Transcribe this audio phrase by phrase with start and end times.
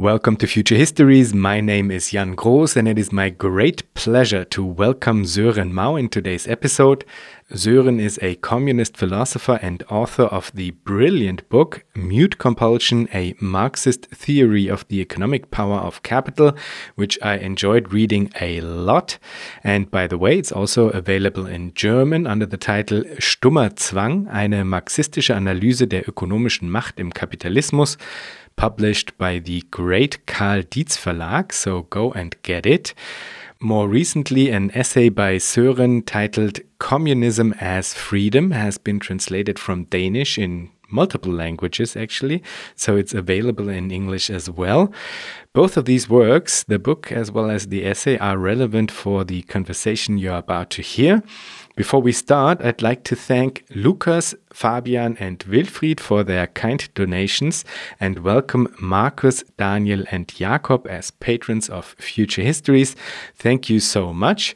[0.00, 1.34] Welcome to Future Histories.
[1.34, 5.96] My name is Jan Groß, and it is my great pleasure to welcome Sören Mau
[5.96, 7.04] in today's episode.
[7.52, 14.06] Sören is a communist philosopher and author of the brilliant book Mute Compulsion A Marxist
[14.06, 16.56] Theory of the Economic Power of Capital,
[16.94, 19.18] which I enjoyed reading a lot.
[19.62, 24.64] And by the way, it's also available in German under the title Stummer Zwang, eine
[24.64, 27.98] marxistische Analyse der ökonomischen Macht im Kapitalismus
[28.60, 32.92] published by the great Karl Dietz Verlag, so go and get it.
[33.58, 40.36] More recently, an essay by Sören titled Communism is Freedom has been translated from Danish
[40.36, 42.42] in multiple languages actually,
[42.74, 44.92] so it's available in English as well.
[45.54, 49.40] Both of these works, the book as well as the essay, are relevant for the
[49.42, 51.22] conversation you're about to hear.
[51.80, 57.64] Before we start, I'd like to thank Lukas, Fabian, and Wilfried for their kind donations
[57.98, 62.96] and welcome Markus, Daniel, and Jakob as patrons of Future Histories.
[63.34, 64.54] Thank you so much.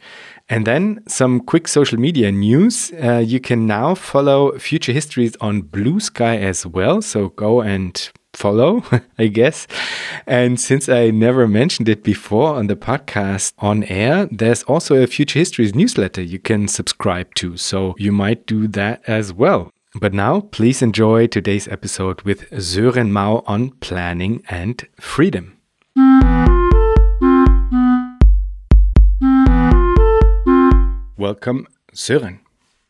[0.50, 2.92] And then some quick social media news.
[3.02, 7.00] Uh, you can now follow Future Histories on Bluesky as well.
[7.00, 8.84] So go and follow,
[9.18, 9.66] I guess.
[10.27, 15.06] And since I never mentioned it before on the podcast on air, there's also a
[15.06, 17.56] Future Histories newsletter you can subscribe to.
[17.56, 19.70] So you might do that as well.
[19.96, 25.56] But now, please enjoy today's episode with Sören Mau on planning and freedom.
[31.16, 32.40] Welcome, Sören.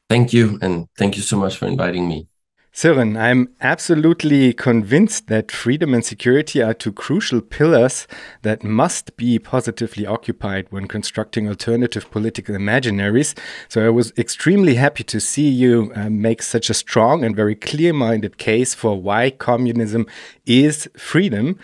[0.09, 2.27] Thank you, and thank you so much for inviting me.
[2.75, 8.09] Sören, I'm absolutely convinced that freedom and security are two crucial pillars
[8.43, 13.39] that must be positively occupied when constructing alternative political imaginaries.
[13.69, 17.55] So I was extremely happy to see you uh, make such a strong and very
[17.55, 20.09] clear minded case for why communism
[20.45, 21.61] is freedom.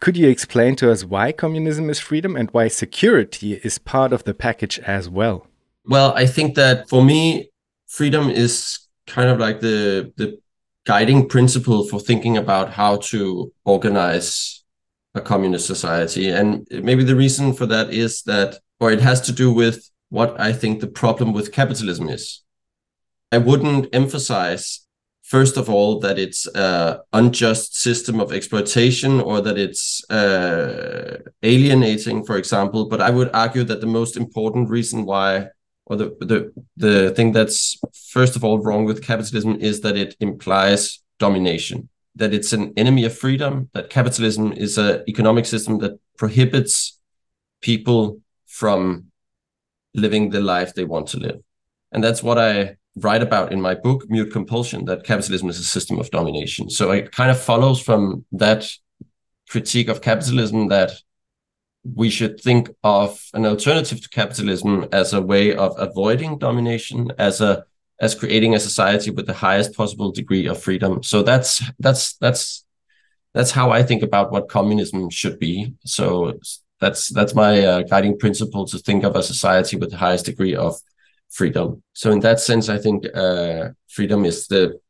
[0.00, 4.24] Could you explain to us why communism is freedom and why security is part of
[4.24, 5.46] the package as well?
[5.84, 7.50] Well, I think that for me,
[7.86, 10.38] freedom is kind of like the the
[10.84, 14.62] guiding principle for thinking about how to organize
[15.14, 16.30] a communist society.
[16.30, 20.38] And maybe the reason for that is that, or it has to do with what
[20.40, 22.42] I think the problem with capitalism is.
[23.32, 24.86] I wouldn't emphasize,
[25.22, 32.24] first of all, that it's an unjust system of exploitation or that it's uh, alienating,
[32.24, 35.48] for example, but I would argue that the most important reason why
[35.86, 37.78] or the the the thing that's
[38.10, 43.04] first of all wrong with capitalism is that it implies domination that it's an enemy
[43.04, 46.98] of freedom that capitalism is an economic system that prohibits
[47.60, 49.06] people from
[49.94, 51.40] living the life they want to live.
[51.92, 55.64] And that's what i write about in my book mute compulsion that capitalism is a
[55.64, 56.70] system of domination.
[56.70, 58.70] So it kind of follows from that
[59.48, 60.92] critique of capitalism that
[61.84, 67.40] we should think of an alternative to capitalism as a way of avoiding domination, as
[67.40, 67.64] a
[68.00, 71.02] as creating a society with the highest possible degree of freedom.
[71.02, 72.64] So that's that's that's
[73.34, 75.74] that's how I think about what communism should be.
[75.84, 76.38] So
[76.80, 80.56] that's that's my uh, guiding principle to think of a society with the highest degree
[80.56, 80.76] of
[81.30, 81.82] freedom.
[81.92, 84.80] So in that sense, I think uh, freedom is the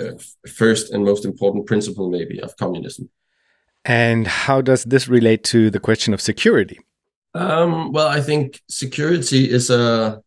[0.00, 0.12] uh,
[0.48, 3.10] first and most important principle, maybe, of communism.
[3.84, 6.78] And how does this relate to the question of security?
[7.34, 10.22] Um, well, I think security is a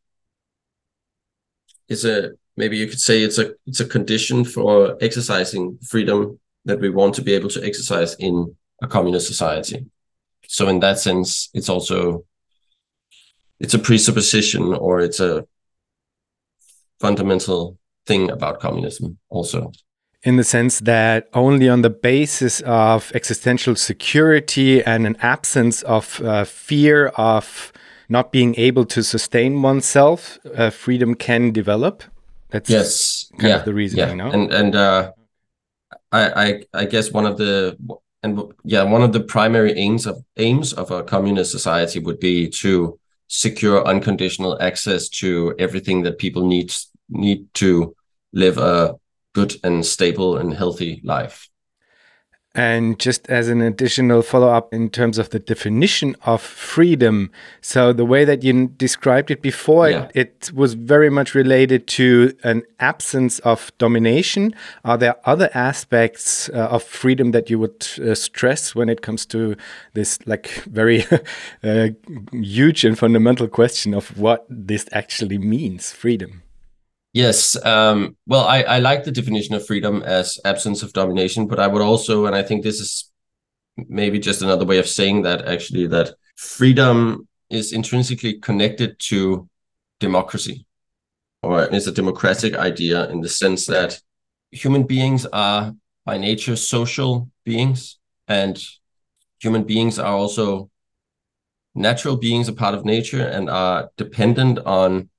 [1.90, 6.80] is a maybe you could say it's a it's a condition for exercising freedom that
[6.80, 9.86] we want to be able to exercise in a communist society.
[10.48, 12.26] So in that sense, it's also
[13.60, 15.46] it's a presupposition or it's a
[17.00, 19.72] fundamental thing about communism also
[20.24, 26.22] in the sense that only on the basis of existential security and an absence of
[26.22, 27.74] uh, fear of
[28.10, 32.04] not being able to sustain oneself, uh, freedom can develop.
[32.50, 34.10] That's yes, kind yeah, of the reason, yeah.
[34.10, 34.32] you know.
[34.32, 35.12] And and uh,
[36.12, 37.76] I, I I guess one of the
[38.22, 42.50] and yeah one of the primary aims of aims of a communist society would be
[42.50, 46.72] to secure unconditional access to everything that people need
[47.10, 47.96] need to
[48.32, 48.96] live a
[49.34, 51.50] good and stable and healthy life.
[52.56, 57.32] And just as an additional follow up in terms of the definition of freedom,
[57.62, 60.08] so the way that you described it before, yeah.
[60.14, 64.54] it, it, was very much related to an absence of domination.
[64.86, 69.26] Are there other aspects uh, of freedom that you would uh, stress when it comes
[69.28, 69.56] to
[69.96, 71.06] this, like, very
[71.64, 71.88] uh,
[72.34, 76.44] huge and fundamental question of what this actually means, freedom?
[77.14, 77.56] Yes.
[77.64, 81.68] Um, well, I, I like the definition of freedom as absence of domination, but I
[81.68, 83.12] would also, and I think this is
[83.78, 89.48] maybe just another way of saying that actually that freedom is intrinsically connected to
[90.00, 90.66] democracy
[91.44, 94.00] or is a democratic idea in the sense that
[94.52, 95.74] human beings are
[96.06, 98.64] by nature social beings and
[99.40, 100.70] human beings are also
[101.76, 105.10] natural beings a part of nature and are dependent on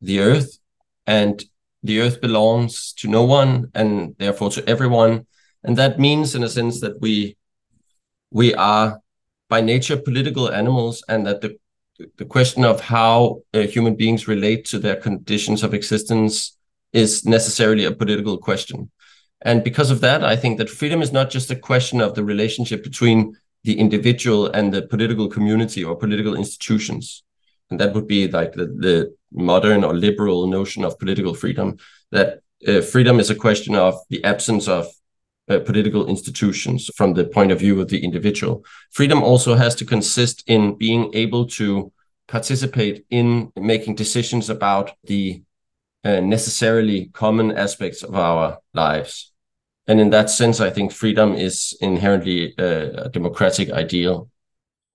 [0.00, 0.58] the earth
[1.06, 1.44] and
[1.82, 5.26] the earth belongs to no one and therefore to everyone
[5.62, 7.36] and that means in a sense that we
[8.30, 9.00] we are
[9.48, 11.56] by nature political animals and that the
[12.18, 16.56] the question of how uh, human beings relate to their conditions of existence
[16.92, 18.90] is necessarily a political question
[19.42, 22.24] and because of that i think that freedom is not just a question of the
[22.24, 27.23] relationship between the individual and the political community or political institutions.
[27.74, 31.76] And that would be like the, the modern or liberal notion of political freedom,
[32.12, 34.86] that uh, freedom is a question of the absence of
[35.48, 38.64] uh, political institutions from the point of view of the individual.
[38.92, 41.92] Freedom also has to consist in being able to
[42.28, 45.42] participate in making decisions about the
[46.04, 49.32] uh, necessarily common aspects of our lives
[49.86, 54.30] and in that sense, I think freedom is inherently a, a democratic ideal.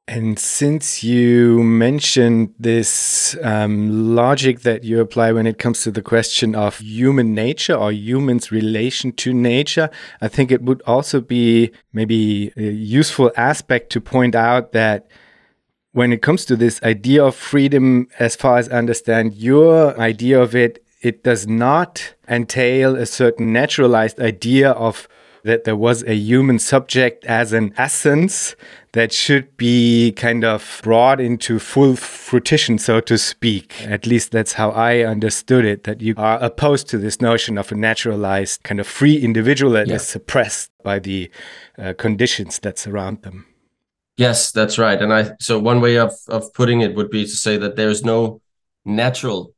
[0.10, 6.02] And since you mentioned this um, logic that you apply when it comes to the
[6.02, 11.72] question of human nature or humans' relation to nature, I think it would also be
[11.94, 15.08] maybe a useful aspect to point out that
[15.92, 20.42] when it comes to this idea of freedom, as far as I understand, your idea
[20.42, 25.08] of it it does not entail a certain naturalized idea of
[25.44, 28.56] that there was a human subject as an essence
[28.94, 33.86] that should be kind of brought into full fruition, so to speak.
[33.86, 37.72] At least that's how I understood it, that you are opposed to this notion of
[37.72, 39.96] a naturalized kind of free individual that yeah.
[39.96, 41.30] is suppressed by the
[41.78, 43.46] uh, conditions that surround them.
[44.18, 45.02] Yes, that's right.
[45.02, 48.04] And I so one way of of putting it would be to say that there's
[48.04, 48.42] no
[48.84, 49.54] natural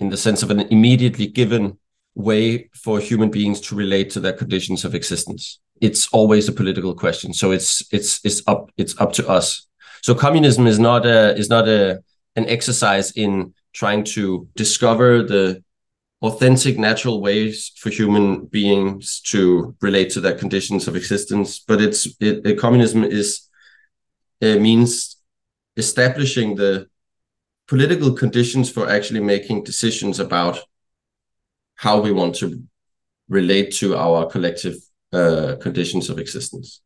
[0.00, 1.78] in the sense of an immediately given
[2.16, 5.60] way for human beings to relate to their conditions of existence.
[5.80, 7.32] It's always a political question.
[7.32, 9.66] So it's it's it's up it's up to us.
[10.02, 12.02] So communism is not a is not a
[12.34, 15.62] an exercise in trying to discover the
[16.22, 22.06] authentic natural ways for human beings to relate to their conditions of existence but it's
[22.20, 23.48] it, it communism is
[24.40, 25.16] it means
[25.76, 26.88] establishing the
[27.68, 30.58] political conditions for actually making decisions about
[31.76, 32.62] how we want to
[33.28, 34.76] relate to our collective
[35.12, 36.80] uh, conditions of existence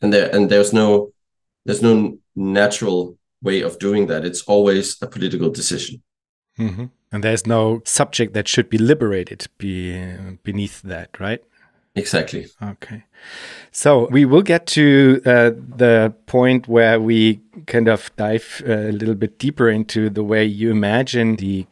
[0.00, 1.12] and there and there's no
[1.64, 6.02] there's no natural way of doing that it's always a political decision
[6.58, 6.88] mm -hmm.
[7.12, 11.42] and there's no subject that should be liberated be, beneath that right
[11.98, 12.46] Exactly.
[12.62, 13.04] Okay.
[13.72, 18.92] So we will get to uh, the point where we kind of dive uh, a
[18.92, 21.66] little bit deeper into the way you imagine the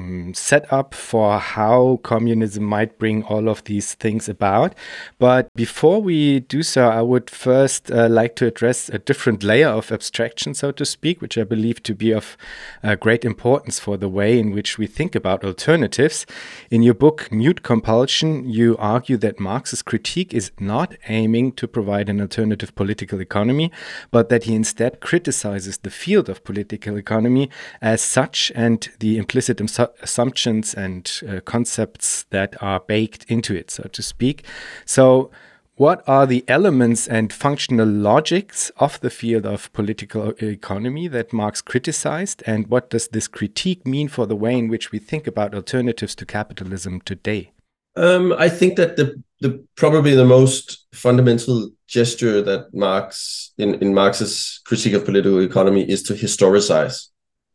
[0.00, 4.74] um, set up for how communism might bring all of these things about.
[5.18, 9.68] But before we do so, I would first uh, like to address a different layer
[9.68, 12.36] of abstraction, so to speak, which I believe to be of
[12.82, 16.26] uh, great importance for the way in which we think about alternatives.
[16.70, 22.08] In your book, Mute Compulsion, you argue that Marx's critique is not aiming to provide
[22.08, 23.70] an alternative political economy,
[24.10, 29.60] but that he instead criticizes the field of political economy as such and the implicit
[30.02, 34.44] assumptions and uh, concepts that are baked into it, so to speak.
[34.84, 35.30] So,
[35.76, 41.62] what are the elements and functional logics of the field of political economy that Marx
[41.62, 45.54] criticized, and what does this critique mean for the way in which we think about
[45.54, 47.52] alternatives to capitalism today?
[47.96, 53.94] Um, I think that the, the probably the most fundamental gesture that Marx in, in
[53.94, 57.08] Marx's critique of political economy is to historicize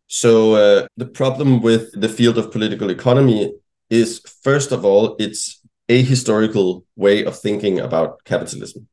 [0.07, 3.53] so uh, the problem with the field of political economy
[3.89, 8.87] is, first of all, it's a historical way of thinking about capitalism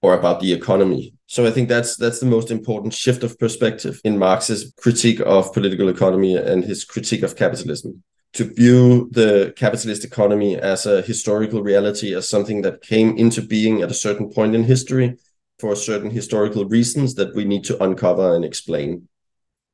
[0.00, 1.14] or about the economy.
[1.26, 5.52] So I think that's that's the most important shift of perspective in Marx's critique of
[5.52, 8.02] political economy and his critique of capitalism.
[8.34, 13.82] To view the capitalist economy as a historical reality, as something that came into being
[13.82, 15.16] at a certain point in history
[15.58, 19.08] for certain historical reasons that we need to uncover and explain.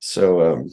[0.00, 0.70] So um,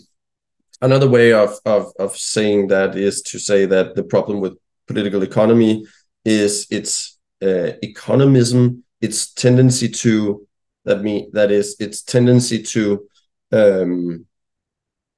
[0.82, 5.24] another way of, of of saying that is to say that the problem with political
[5.24, 5.86] economy
[6.24, 10.48] is its uh, economism, its tendency to
[10.86, 13.08] that me that is its tendency to
[13.52, 14.26] um,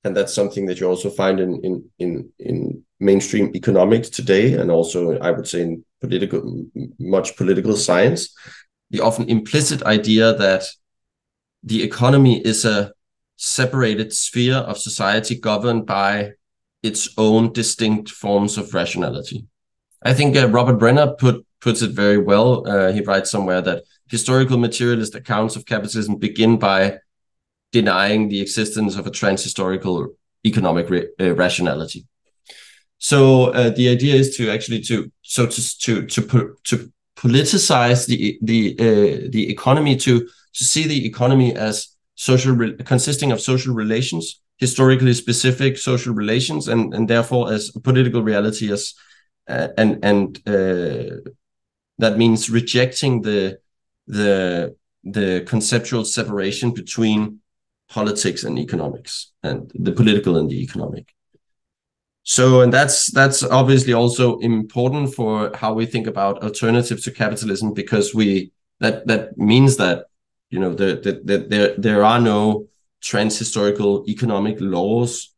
[0.03, 4.71] and that's something that you also find in in in in mainstream economics today and
[4.71, 6.65] also i would say in political
[6.99, 8.33] much political science.
[8.91, 10.63] The often implicit idea that
[11.63, 12.93] the economy is a
[13.37, 16.31] separated sphere of society governed by
[16.83, 19.45] its own distinct forms of rationality.
[20.03, 22.67] I think uh, Robert Brenner put puts it very well.
[22.67, 26.99] Uh, he writes somewhere that historical materialist accounts of capitalism begin by
[27.71, 30.07] denying the existence of a transhistorical
[30.45, 30.89] economic
[31.19, 32.05] uh, rationality.
[32.99, 38.39] So uh, the idea is to actually to so to to to to politicize the
[38.41, 44.41] the uh, the economy to to see the economy as social consisting of social relations
[44.57, 48.95] historically specific social relations and and therefore as political reality as
[49.47, 51.15] uh, and and uh,
[51.99, 53.59] that means rejecting the
[54.07, 57.39] the the conceptual separation between
[57.89, 61.13] politics and economics and the political and the economic.
[62.23, 67.73] So and that's that's obviously also important for how we think about alternatives to capitalism
[67.73, 70.07] because we that that means that
[70.49, 72.67] you know the, the, the, there there are no
[73.01, 75.33] transhistorical economic laws.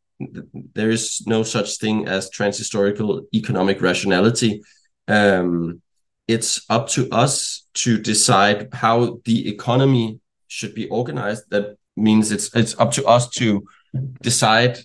[0.74, 4.62] There is no such thing as transhistorical economic rationality.
[5.08, 5.82] Um,
[6.28, 11.44] it's up to us to decide how the economy should be organized.
[11.50, 13.64] That means it's it's up to us to
[14.20, 14.78] decide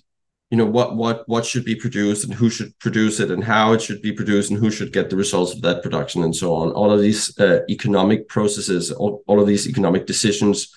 [0.50, 3.72] you know what what what should be produced and who should produce it and how
[3.72, 6.54] it should be produced and who should get the results of that production and so
[6.54, 6.70] on.
[6.70, 10.72] All of these uh, economic processes all, all of these economic decisions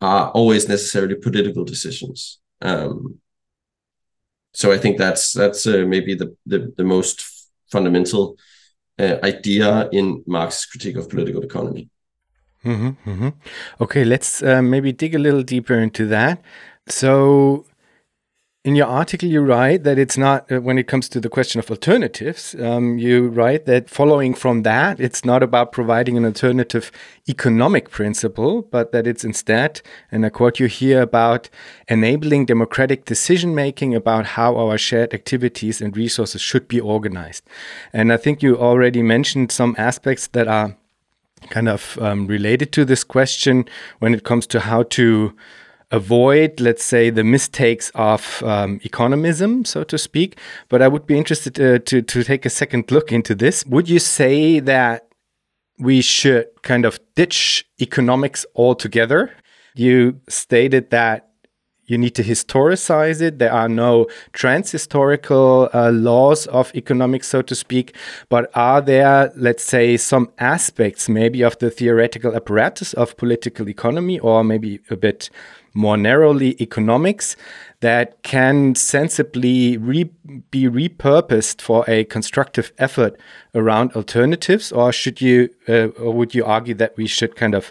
[0.00, 2.38] are always necessarily political decisions.
[2.62, 3.20] Um,
[4.56, 7.16] so i think that's that's uh, maybe the, the the most
[7.70, 8.36] fundamental
[8.98, 11.90] uh, idea in marx's critique of political economy.
[12.64, 13.28] Mm-hmm, mm-hmm.
[13.80, 16.42] okay let's uh, maybe dig a little deeper into that.
[16.88, 17.66] So
[18.66, 21.60] in your article, you write that it's not, uh, when it comes to the question
[21.60, 26.90] of alternatives, um, you write that following from that, it's not about providing an alternative
[27.28, 31.48] economic principle, but that it's instead, and I quote you here, about
[31.86, 37.44] enabling democratic decision making about how our shared activities and resources should be organized.
[37.92, 40.76] And I think you already mentioned some aspects that are
[41.50, 43.66] kind of um, related to this question
[44.00, 45.36] when it comes to how to
[45.90, 50.38] avoid, let's say, the mistakes of um, economism, so to speak.
[50.68, 53.64] But I would be interested uh, to, to take a second look into this.
[53.66, 55.08] Would you say that
[55.78, 59.32] we should kind of ditch economics altogether?
[59.74, 61.28] You stated that
[61.84, 63.38] you need to historicize it.
[63.38, 67.94] There are no trans-historical uh, laws of economics, so to speak.
[68.28, 74.18] But are there, let's say, some aspects maybe of the theoretical apparatus of political economy,
[74.18, 75.30] or maybe a bit
[75.76, 77.36] more narrowly economics
[77.80, 80.10] that can sensibly re
[80.50, 83.18] be repurposed for a constructive effort
[83.54, 84.72] around alternatives?
[84.72, 87.70] Or should you uh, or would you argue that we should kind of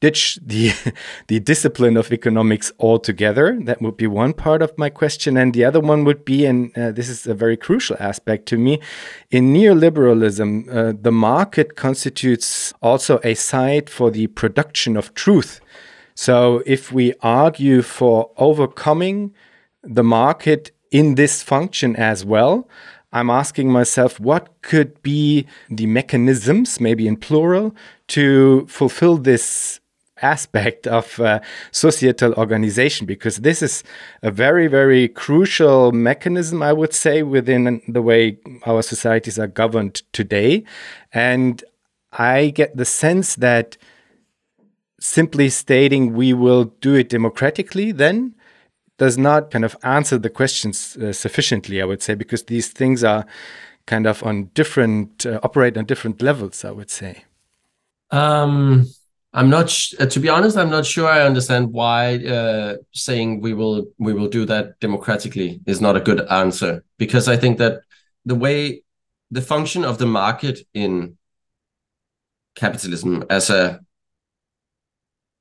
[0.00, 0.72] ditch the
[1.28, 3.58] the discipline of economics altogether?
[3.62, 5.36] That would be one part of my question.
[5.36, 8.58] And the other one would be and uh, this is a very crucial aspect to
[8.58, 8.80] me
[9.30, 15.60] in neoliberalism uh, the market constitutes also a site for the production of truth
[16.14, 19.34] so if we argue for overcoming
[19.82, 22.68] the market in this function as well,
[23.12, 27.74] I'm asking myself what could be the mechanisms, maybe in plural,
[28.08, 29.80] to fulfill this
[30.22, 31.40] aspect of uh,
[31.70, 33.06] societal organization?
[33.06, 33.82] Because this is
[34.22, 40.02] a very very crucial mechanism i would say within the way our societies are governed
[40.12, 40.64] today.
[41.12, 41.62] And
[42.12, 43.76] i get the sense that
[45.04, 48.34] simply stating we will do it democratically then
[48.96, 53.04] does not kind of answer the questions uh, sufficiently, I would say, because these things
[53.04, 53.26] are
[53.86, 57.24] kind of on different, uh, operate on different levels, I would say.
[58.10, 58.86] Um,
[59.34, 63.52] I'm not, uh, to be honest, I'm not sure I understand why uh, saying we
[63.52, 67.80] will we will do that democratically is not a good answer because I think that
[68.24, 68.84] the way
[69.32, 71.18] the function of the market in
[72.54, 73.80] capitalism as a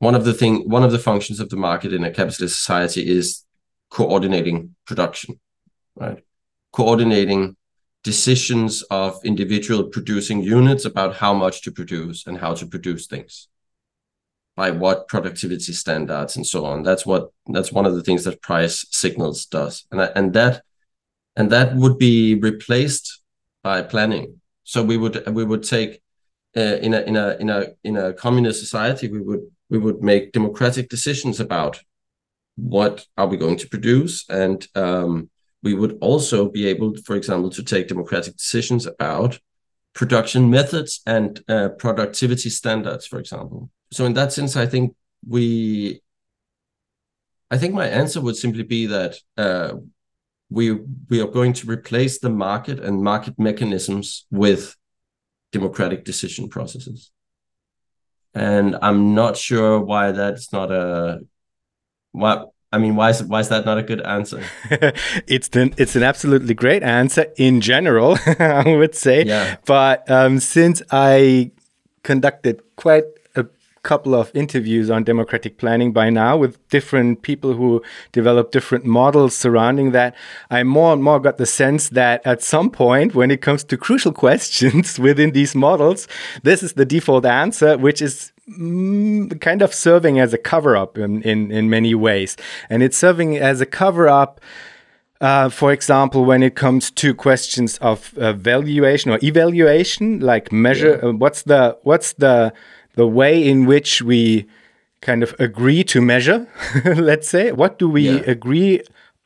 [0.04, 3.02] one of the thing one of the functions of the market in a capitalist society
[3.18, 3.44] is
[3.90, 5.40] coordinating production
[5.96, 6.24] right?
[6.72, 7.56] Coordinating
[8.04, 13.48] decisions of individual producing units about how much to produce and how to produce things
[14.56, 16.84] by what productivity standards and so on.
[16.84, 19.86] That's what that's one of the things that price signals does.
[19.92, 20.64] And and that
[21.36, 23.22] and that would be replaced
[23.64, 24.42] by planning.
[24.64, 26.02] So we would we would take
[26.56, 29.42] uh, in a in a in a in a communist society we would
[29.74, 31.82] we would make democratic decisions about
[32.56, 35.30] what are we going to produce and um,
[35.64, 39.40] we would also be able for example to take democratic decisions about
[39.94, 43.70] production methods and uh, productivity standards, for example.
[43.92, 44.96] So in that sense, I think
[45.28, 46.02] we,
[47.50, 49.74] I think my answer would simply be that uh,
[50.50, 50.72] we
[51.10, 54.76] we are going to replace the market and market mechanisms with
[55.52, 57.12] democratic decision processes.
[58.34, 61.22] And I'm not sure why that's not a
[62.12, 64.44] why I mean, why is why is that not a good answer?
[65.28, 69.26] it's an it's an absolutely great answer in general, I would say.
[69.26, 69.58] Yeah.
[69.66, 71.52] But um, since I
[72.02, 73.06] conducted quite
[73.84, 79.36] couple of interviews on democratic planning by now with different people who develop different models
[79.36, 80.16] surrounding that,
[80.50, 83.78] I more and more got the sense that at some point, when it comes to
[83.78, 86.08] crucial questions within these models,
[86.44, 90.98] this is the default answer, which is Mm, kind of serving as a cover up
[90.98, 92.36] in, in, in many ways.
[92.70, 94.42] And it's serving as a cover up.
[95.22, 101.00] Uh, for example, when it comes to questions of uh, valuation or evaluation, like measure,
[101.02, 101.10] yeah.
[101.10, 102.52] uh, what's the what's the
[102.96, 104.48] the way in which we
[105.02, 106.48] kind of agree to measure?
[106.86, 108.22] let's say, what do we yeah.
[108.26, 108.82] agree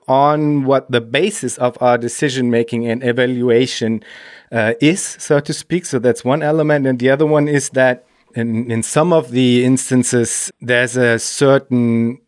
[0.08, 0.66] on?
[0.66, 4.04] What the basis of our decision making and evaluation
[4.52, 5.86] uh, is, so to speak.
[5.86, 8.06] So that's one element, and the other one is that
[8.36, 12.20] in, in some of the instances, there's a certain,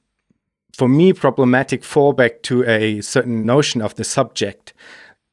[0.73, 4.73] for me, problematic fallback to a certain notion of the subject.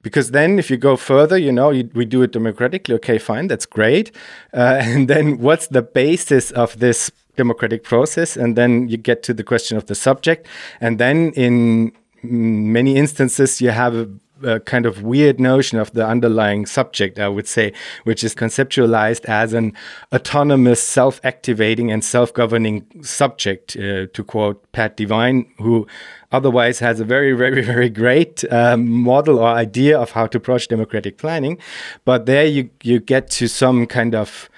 [0.06, 2.94] Because then, if you go further, you know, you, we do it democratically.
[2.94, 4.12] Okay, fine, that's great.
[4.54, 8.36] Uh, and then, what's the basis of this democratic process?
[8.36, 10.46] And then you get to the question of the subject.
[10.80, 11.90] And then, in
[12.22, 14.08] many instances, you have a
[14.42, 17.72] a kind of weird notion of the underlying subject, I would say,
[18.04, 19.72] which is conceptualized as an
[20.12, 25.86] autonomous, self activating, and self governing subject, uh, to quote Pat Devine, who
[26.32, 30.68] otherwise has a very, very, very great um, model or idea of how to approach
[30.68, 31.58] democratic planning.
[32.04, 34.48] But there you, you get to some kind of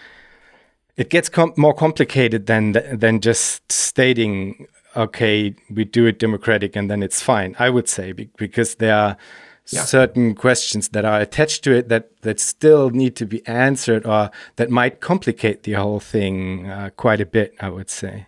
[0.98, 6.90] it gets com more complicated than than just stating okay we do it democratic and
[6.90, 9.16] then it's fine i would say because there are
[9.68, 9.84] yeah.
[9.84, 14.30] certain questions that are attached to it that that still need to be answered or
[14.56, 18.26] that might complicate the whole thing uh, quite a bit i would say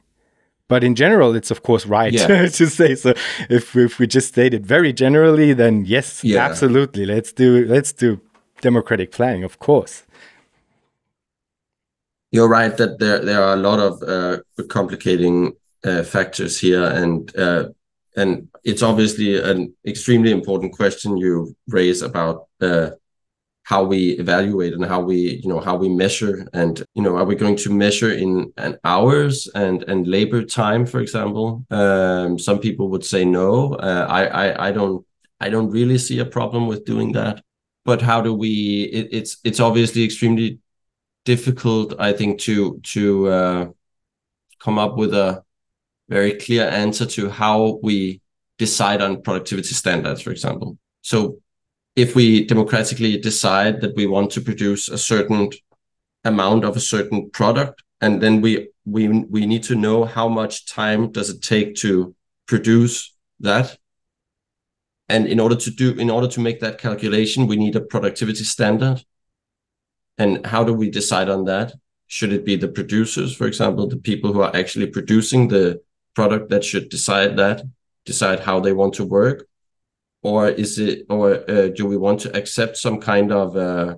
[0.71, 2.47] but in general it's of course right yeah.
[2.61, 3.11] to say so
[3.51, 6.47] if, if we just state it very generally then yes yeah.
[6.47, 8.21] absolutely let's do let's do
[8.63, 10.05] democratic planning of course
[12.31, 15.53] you're right that there there are a lot of uh, complicating
[15.85, 17.65] uh, factors here and uh,
[18.17, 22.91] and it's obviously an extremely important question you raise about uh,
[23.71, 27.29] how we evaluate and how we you know how we measure and you know are
[27.31, 31.65] we going to measure in an hours and and labor time for example?
[31.71, 33.75] Um, some people would say no.
[33.75, 35.07] Uh, I, I i don't
[35.45, 37.37] i don't really see a problem with doing that.
[37.85, 38.53] But how do we
[38.99, 40.59] it, it's it's obviously extremely
[41.25, 43.63] difficult i think to to uh,
[44.65, 45.45] come up with a
[46.09, 48.21] very clear answer to how we
[48.59, 50.77] decide on productivity standards, for example.
[51.03, 51.39] So
[51.97, 55.51] if we democratically decide that we want to produce a certain
[56.25, 60.67] amount of a certain product, and then we we we need to know how much
[60.67, 62.15] time does it take to
[62.47, 63.79] produce that.
[65.09, 68.45] And in order to do in order to make that calculation, we need a productivity
[68.45, 69.05] standard.
[70.19, 71.73] And how do we decide on that?
[72.07, 75.81] Should it be the producers, for example, the people who are actually producing the
[76.15, 77.63] product that should decide that,
[78.05, 79.47] decide how they want to work,
[80.23, 83.97] or is it, or uh, do we want to accept some kind of, uh,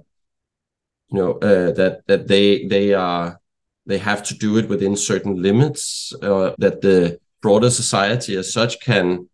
[1.08, 3.40] you know, uh, that that they they are
[3.86, 8.80] they have to do it within certain limits, uh, that the broader society as such
[8.80, 9.28] can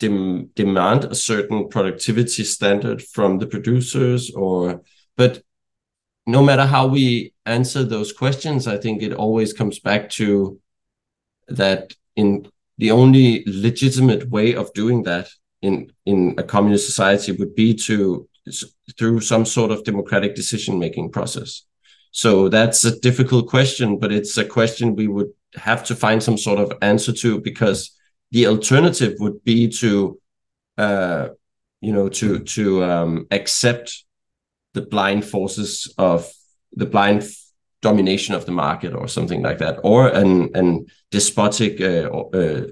[0.00, 4.82] dem- demand a certain productivity standard from the producers, or
[5.16, 5.42] but
[6.26, 10.58] no matter how we answer those questions, I think it always comes back to
[11.48, 15.28] that in the only legitimate way of doing that
[15.64, 15.74] in
[16.04, 18.28] in a communist society would be to
[18.98, 21.50] through some sort of democratic decision making process
[22.10, 26.38] so that's a difficult question but it's a question we would have to find some
[26.38, 27.96] sort of answer to because
[28.32, 30.18] the alternative would be to
[30.78, 31.28] uh
[31.80, 34.04] you know to to um accept
[34.74, 36.30] the blind forces of
[36.76, 37.22] the blind
[37.84, 42.08] domination of the market or something like that, or an an despotic uh,
[42.40, 42.62] uh,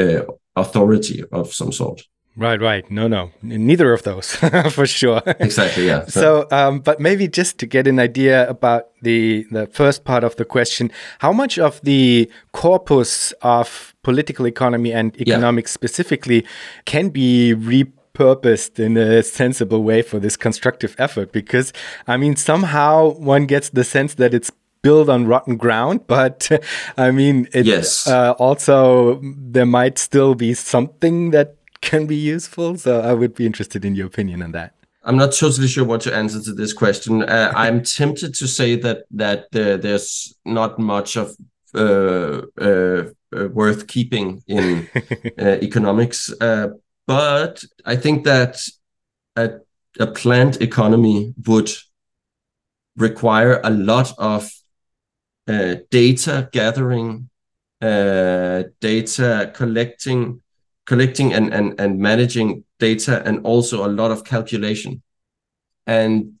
[0.00, 0.22] uh,
[0.54, 2.02] authority of some sort.
[2.40, 2.90] Right, right.
[2.90, 4.34] No, no, neither of those
[4.70, 5.20] for sure.
[5.26, 5.86] Exactly.
[5.86, 6.06] Yeah.
[6.06, 10.24] So, so um, but maybe just to get an idea about the the first part
[10.24, 15.74] of the question, how much of the corpus of political economy and economics yeah.
[15.74, 16.46] specifically
[16.86, 21.32] can be re purposed in a sensible way for this constructive effort?
[21.32, 21.74] Because,
[22.06, 24.50] I mean, somehow one gets the sense that it's
[24.80, 26.48] built on rotten ground, but
[26.96, 28.06] I mean, it, yes.
[28.06, 32.76] Uh, also there might still be something that can be useful.
[32.76, 34.74] So I would be interested in your opinion on that.
[35.02, 37.22] I'm not totally sure what to answer to this question.
[37.22, 41.36] Uh, I'm tempted to say that that uh, there's not much of
[41.74, 44.88] uh, uh, uh worth keeping in
[45.38, 46.32] uh, economics,
[47.06, 48.60] but I think that
[49.36, 49.50] a,
[49.98, 51.70] a planned economy would
[52.96, 54.52] require a lot of
[55.46, 57.28] data gathering,
[57.80, 60.42] data collecting,
[60.90, 65.00] collecting and, and, and managing data and also a lot of calculation.
[65.86, 66.32] And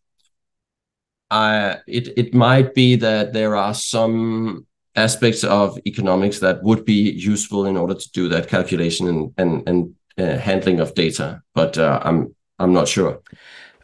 [1.30, 7.12] I, it, it might be that there are some aspects of economics that would be
[7.12, 11.78] useful in order to do that calculation and, and, and uh, handling of data, but
[11.78, 13.20] uh, I'm, I'm not sure.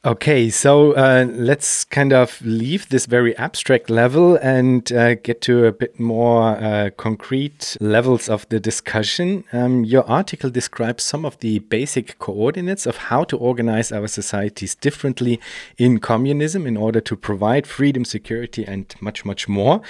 [0.07, 5.65] Okay, so uh, let's kind of leave this very abstract level and uh, get to
[5.65, 9.43] a bit more uh, concrete levels of the discussion.
[9.53, 14.77] Um, your article describes some of the basic coordinates of how to organize our societies
[14.77, 15.41] differently
[15.77, 19.81] in communism in order to provide freedom, security, and much, much more.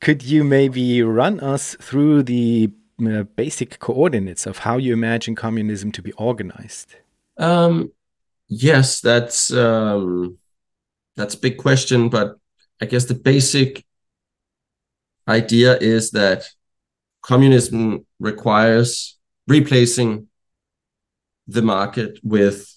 [0.00, 2.72] Could you maybe run us through the
[3.06, 6.96] uh, basic coordinates of how you imagine communism to be organized?
[7.36, 7.92] Um,
[8.50, 10.36] yes, that's um,
[11.16, 12.36] that's a big question, but
[12.82, 13.84] I guess the basic
[15.26, 16.44] idea is that
[17.22, 20.26] communism requires replacing
[21.46, 22.76] the market with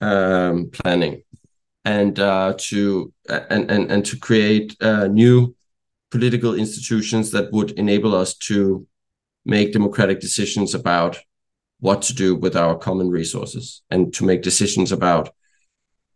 [0.00, 1.22] um, planning
[1.84, 5.54] and uh, to and, and and to create uh, new
[6.10, 8.86] political institutions that would enable us to
[9.44, 11.18] make democratic decisions about
[11.82, 15.34] what to do with our common resources and to make decisions about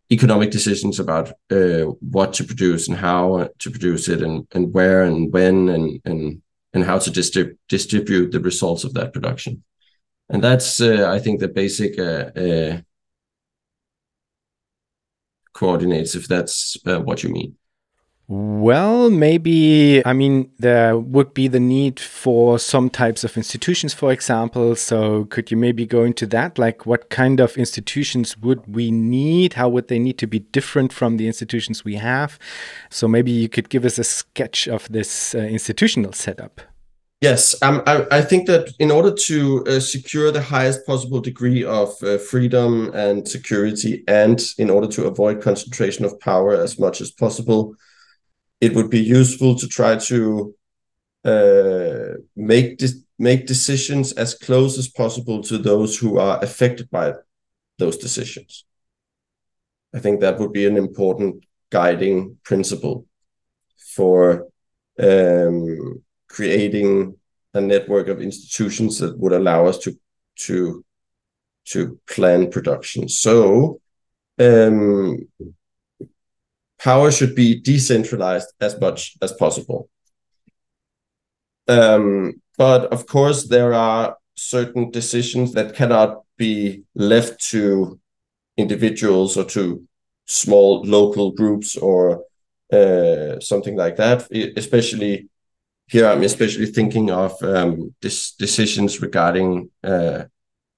[0.09, 5.03] economic decisions about uh, what to produce and how to produce it and, and where
[5.03, 6.41] and when and and
[6.73, 9.61] and how to distrib- distribute the results of that production.
[10.29, 12.81] And that's uh, i think the basic uh, uh
[15.53, 17.57] coordinates if that's uh, what you mean
[18.29, 24.11] well, maybe, I mean, there would be the need for some types of institutions, for
[24.11, 24.75] example.
[24.75, 26.57] So, could you maybe go into that?
[26.57, 29.53] Like, what kind of institutions would we need?
[29.53, 32.37] How would they need to be different from the institutions we have?
[32.89, 36.59] So, maybe you could give us a sketch of this uh, institutional setup.
[37.21, 41.63] Yes, um, I, I, think that in order to uh, secure the highest possible degree
[41.63, 47.01] of uh, freedom and security, and in order to avoid concentration of power as much
[47.01, 47.73] as possible,
[48.59, 50.55] it would be useful to try to
[51.23, 57.13] uh, make de- make decisions as close as possible to those who are affected by
[57.77, 58.65] those decisions.
[59.93, 63.05] I think that would be an important guiding principle
[63.95, 64.47] for
[64.99, 67.15] um, creating
[67.53, 69.97] a network of institutions that would allow us to
[70.35, 70.83] to
[71.65, 73.09] to plan production.
[73.09, 73.81] So
[74.39, 75.27] um,
[76.87, 79.89] power should be decentralized as much as possible.
[81.67, 87.99] Um, but of course, there are certain decisions that cannot be left to
[88.55, 89.83] individuals or to
[90.27, 92.23] small local groups or
[92.71, 94.19] uh, something like that.
[94.55, 95.27] Especially
[95.87, 100.23] here, I'm especially thinking of um, this decisions regarding uh,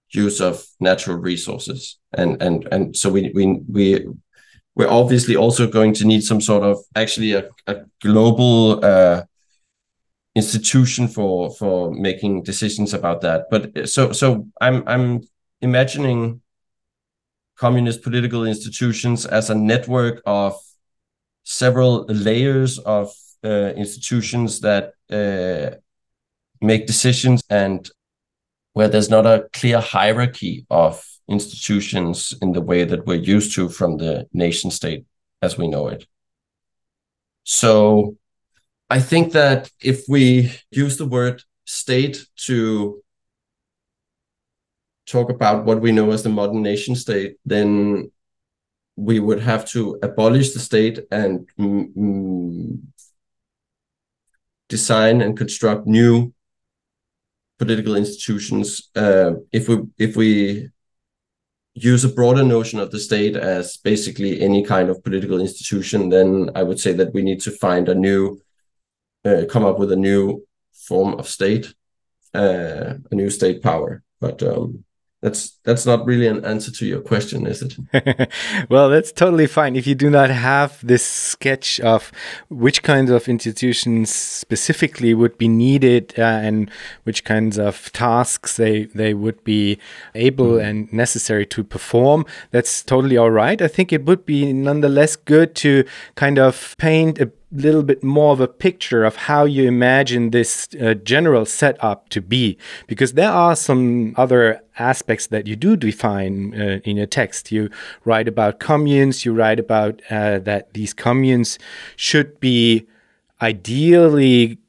[0.10, 3.46] use of natural resources, and and and so we we
[3.78, 3.86] we
[4.80, 9.24] we're obviously also going to need some sort of actually a, a global uh,
[10.36, 13.48] institution for for making decisions about that.
[13.52, 15.28] But so so I'm I'm
[15.60, 16.42] imagining
[17.58, 20.56] communist political institutions as a network of
[21.44, 23.12] several layers of
[23.44, 25.76] uh, institutions that uh,
[26.62, 27.92] make decisions and
[28.72, 33.70] where there's not a clear hierarchy of institutions in the way that we're used to
[33.70, 35.06] from the nation state
[35.42, 36.06] as we know it.
[37.44, 38.16] So
[38.90, 43.02] I think that if we use the word state to
[45.06, 48.12] talk about what we know as the modern nation state, then
[48.96, 52.80] we would have to abolish the state and mm,
[54.68, 56.34] design and construct new
[57.58, 58.90] political institutions.
[58.96, 60.70] Uh, if we if we
[61.74, 66.50] use a broader notion of the state as basically any kind of political institution, then
[66.56, 68.42] I would say that we need to find a new,
[69.26, 71.74] uh, come up with a new form of state,
[72.34, 74.04] uh, a new state power.
[74.20, 74.84] But um,
[75.22, 77.76] that's that's not really an answer to your question is it?
[78.70, 79.76] Well that's totally fine.
[79.76, 82.12] If you do not have this sketch of
[82.50, 86.72] which kinds of institutions specifically would be needed uh, and
[87.04, 89.78] which kinds of tasks they they would be
[90.16, 90.64] able mm.
[90.64, 93.62] and necessary to perform that's totally all right.
[93.62, 95.84] I think it would be nonetheless good to
[96.16, 100.68] kind of paint a little bit more of a picture of how you imagine this
[100.80, 102.58] uh, general setup to be
[102.88, 107.52] because there are some other aspects that you do define uh, in your text.
[107.52, 107.70] You
[108.06, 111.58] write about communes you write about uh, that these communes
[111.96, 112.88] should be
[113.42, 114.60] ideally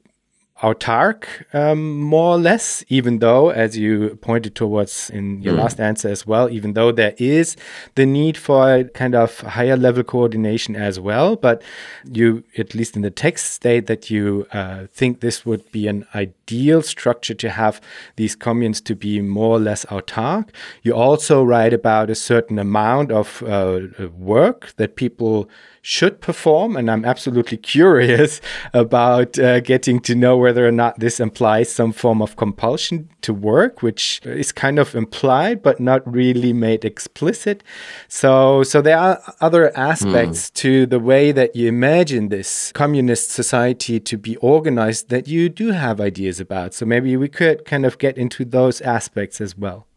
[0.61, 5.57] autark, um, more or less, even though, as you pointed towards in your mm.
[5.57, 7.55] last answer as well, even though there is
[7.95, 11.35] the need for a kind of higher level coordination as well.
[11.35, 11.63] But
[12.05, 16.05] you, at least in the text, state that you uh, think this would be an
[16.13, 17.81] ideal structure to have
[18.15, 20.49] these communes to be more or less autark.
[20.83, 23.81] You also write about a certain amount of uh,
[24.17, 25.49] work that people
[25.81, 26.75] should perform.
[26.75, 28.41] And I'm absolutely curious
[28.73, 33.33] about uh, getting to know whether or not this implies some form of compulsion to
[33.33, 37.63] work, which is kind of implied but not really made explicit.
[38.07, 40.53] So, so there are other aspects mm.
[40.55, 45.71] to the way that you imagine this communist society to be organized that you do
[45.71, 46.73] have ideas about.
[46.73, 49.87] So maybe we could kind of get into those aspects as well.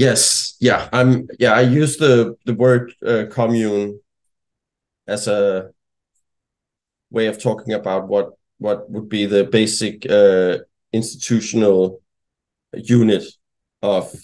[0.00, 1.28] Yes, yeah, I'm.
[1.38, 4.00] Yeah, I use the the word uh, commune
[5.06, 5.72] as a
[7.10, 10.58] way of talking about what what would be the basic uh,
[10.90, 12.00] institutional
[12.72, 13.24] unit
[13.82, 14.14] of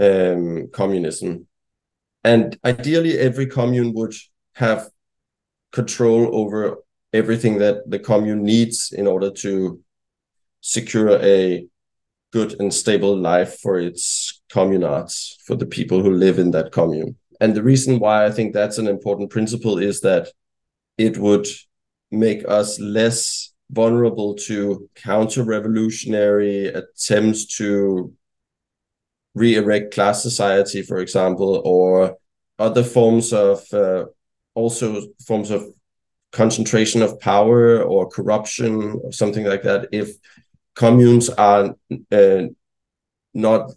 [0.00, 1.46] um, communism,
[2.24, 4.14] and ideally, every commune would
[4.54, 4.90] have
[5.70, 6.78] control over
[7.12, 9.80] everything that the commune needs in order to
[10.60, 11.68] secure a
[12.32, 17.16] good and stable life for its communards, for the people who live in that commune.
[17.40, 20.28] And the reason why I think that's an important principle is that
[20.96, 21.46] it would
[22.10, 28.12] make us less vulnerable to counter revolutionary attempts to
[29.34, 32.16] re erect class society, for example, or
[32.58, 34.06] other forms of uh,
[34.54, 35.62] also forms of
[36.32, 39.88] concentration of power or corruption or something like that.
[39.92, 40.10] If
[40.74, 41.74] communes are
[42.12, 42.42] uh,
[43.34, 43.72] not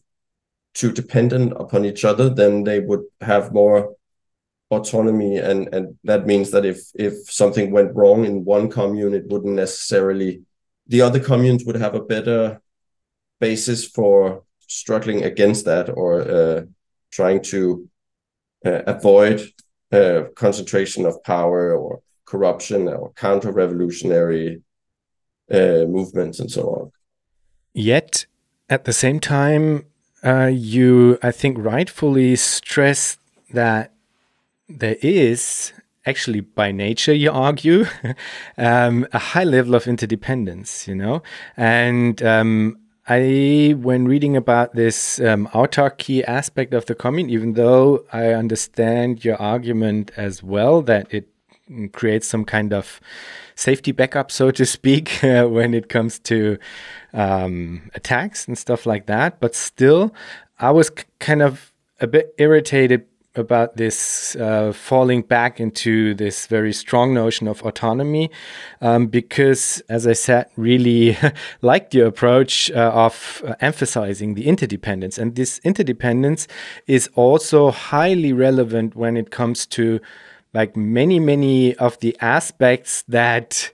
[0.73, 3.95] too dependent upon each other, then they would have more
[4.69, 9.27] autonomy, and and that means that if if something went wrong in one commune, it
[9.27, 10.41] wouldn't necessarily
[10.87, 12.61] the other communes would have a better
[13.39, 16.61] basis for struggling against that or uh,
[17.11, 17.89] trying to
[18.65, 19.41] uh, avoid
[19.91, 24.61] uh, concentration of power or corruption or counter revolutionary
[25.51, 26.91] uh, movements and so on.
[27.73, 28.25] Yet,
[28.69, 29.85] at the same time,
[30.23, 33.17] uh, you, I think, rightfully stress
[33.53, 33.93] that
[34.69, 35.73] there is
[36.05, 37.85] actually by nature, you argue,
[38.57, 41.21] um, a high level of interdependence, you know?
[41.57, 48.05] And um, I, when reading about this um, autarky aspect of the commune, even though
[48.11, 51.27] I understand your argument as well that it
[51.93, 52.99] creates some kind of
[53.55, 56.57] safety backup, so to speak, when it comes to
[57.13, 59.39] um, attacks and stuff like that.
[59.39, 60.13] But still,
[60.59, 66.73] I was kind of a bit irritated about this uh, falling back into this very
[66.73, 68.29] strong notion of autonomy
[68.81, 71.17] um, because as i said really
[71.61, 76.45] liked your approach uh, of uh, emphasizing the interdependence and this interdependence
[76.87, 80.01] is also highly relevant when it comes to
[80.53, 83.71] like many, many of the aspects that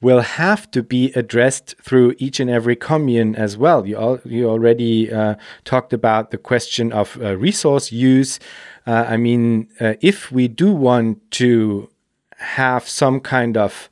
[0.00, 3.86] will have to be addressed through each and every commune as well.
[3.86, 5.34] You, you already uh,
[5.64, 8.38] talked about the question of uh, resource use.
[8.86, 11.90] Uh, I mean, uh, if we do want to
[12.36, 13.90] have some kind of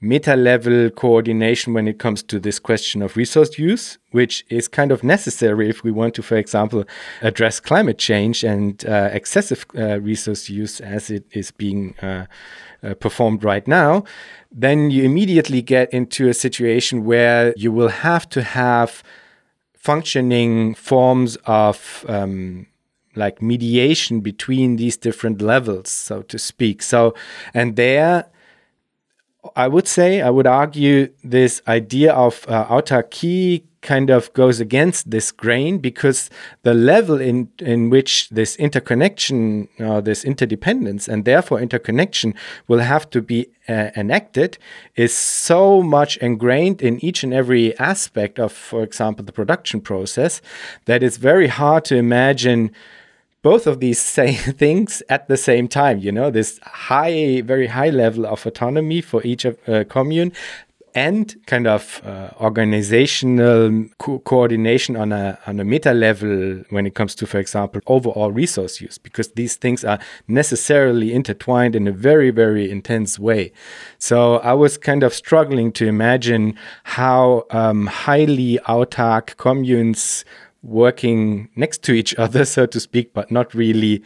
[0.00, 4.90] meta level coordination when it comes to this question of resource use, which is kind
[4.90, 6.84] of necessary if we want to, for example,
[7.20, 11.94] address climate change and uh, excessive uh, resource use as it is being
[12.82, 14.04] uh, performed right now,
[14.50, 19.02] then you immediately get into a situation where you will have to have
[19.74, 22.66] functioning forms of um,
[23.16, 26.82] like mediation between these different levels, so to speak.
[26.82, 27.14] So,
[27.52, 28.26] and there
[29.56, 35.10] I would say, I would argue this idea of uh, autarky kind of goes against
[35.10, 36.30] this grain because
[36.62, 42.34] the level in in which this interconnection uh, this interdependence and therefore interconnection
[42.68, 44.56] will have to be uh, enacted
[44.94, 50.40] is so much ingrained in each and every aspect of for example the production process
[50.86, 52.70] that it's very hard to imagine
[53.42, 57.90] both of these same things at the same time you know this high very high
[57.90, 60.32] level of autonomy for each of, uh, commune
[60.94, 66.94] and kind of uh, organizational co coordination on a on a meta level when it
[66.94, 71.92] comes to for example overall resource use because these things are necessarily intertwined in a
[71.92, 73.52] very very intense way.
[73.98, 80.24] So i was kind of struggling to imagine how um, highly autark communes
[80.62, 84.02] working next to each other, so to speak, but not really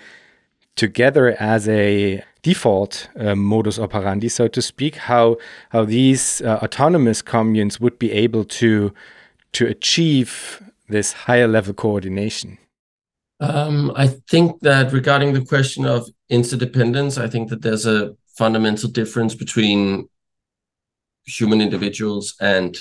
[0.75, 5.37] together as a default uh, modus operandi, so to speak, how
[5.71, 8.93] how these uh, autonomous communes would be able to
[9.53, 10.31] to achieve
[10.89, 12.59] this higher level coordination.
[13.41, 18.89] Um, I think that regarding the question of interdependence, I think that there's a fundamental
[18.91, 20.09] difference between
[21.39, 22.79] human individuals and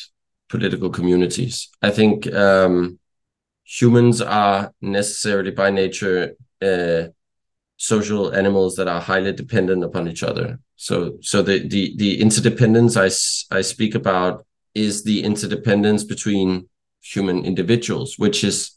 [0.49, 1.69] political communities.
[1.82, 2.99] I think um,
[3.63, 7.10] humans are necessarily by nature uh,
[7.77, 10.59] social animals that are highly dependent upon each other.
[10.75, 13.09] So, so the the the interdependence I
[13.55, 16.69] I speak about is the interdependence between
[17.01, 18.71] human individuals, which is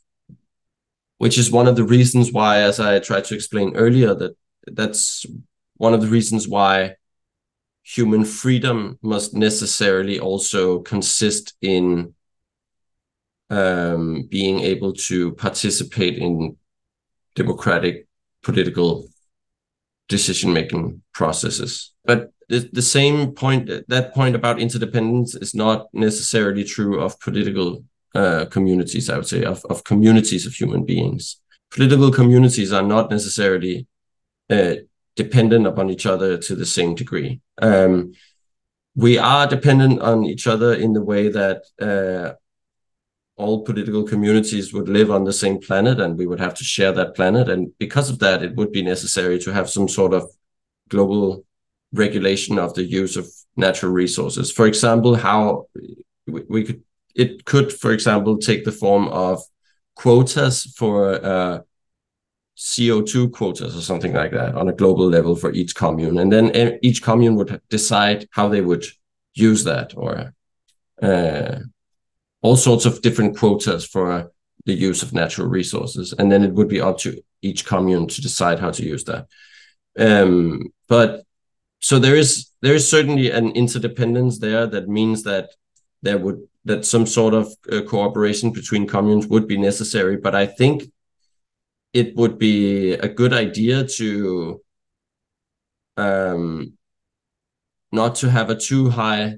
[1.19, 5.27] which is one of the reasons why, as I tried to explain earlier, that that's
[5.77, 6.95] one of the reasons why
[7.83, 12.15] human freedom must necessarily also consist in
[13.51, 16.57] um, being able to participate in
[17.35, 18.08] democratic
[18.43, 19.09] political
[20.09, 21.93] decision making processes.
[22.05, 27.85] But the, the same point, that point about interdependence is not necessarily true of political
[28.15, 31.41] uh, communities, I would say, of, of communities of human beings.
[31.71, 33.87] Political communities are not necessarily
[34.49, 34.77] uh,
[35.15, 37.41] dependent upon each other to the same degree.
[37.61, 38.13] Um,
[38.95, 42.35] we are dependent on each other in the way that uh,
[43.39, 46.93] all political communities would live on the same planet and we would have to share
[46.93, 47.49] that planet.
[47.49, 50.29] And because of that, it would be necessary to have some sort of
[50.89, 51.45] global
[51.93, 54.51] regulation of the use of natural resources.
[54.51, 55.69] For example, how
[56.27, 56.83] we could,
[57.15, 59.41] it could, for example, take the form of
[59.95, 61.61] quotas for uh,
[62.57, 66.19] CO2 quotas or something like that on a global level for each commune.
[66.19, 68.85] And then each commune would decide how they would
[69.35, 70.35] use that or
[71.01, 71.59] uh,
[72.43, 74.31] all sorts of different quotas for
[74.65, 78.21] the use of natural resources, and then it would be up to each commune to
[78.21, 79.27] decide how to use that.
[79.99, 81.25] Um, but
[81.81, 85.51] so there is there is certainly an interdependence there that means that
[86.03, 90.17] there would that some sort of uh, cooperation between communes would be necessary.
[90.17, 90.93] But I think
[91.93, 94.61] it would be a good idea to
[95.97, 96.75] um,
[97.91, 99.37] not to have a too high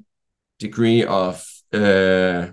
[0.59, 2.49] degree of uh,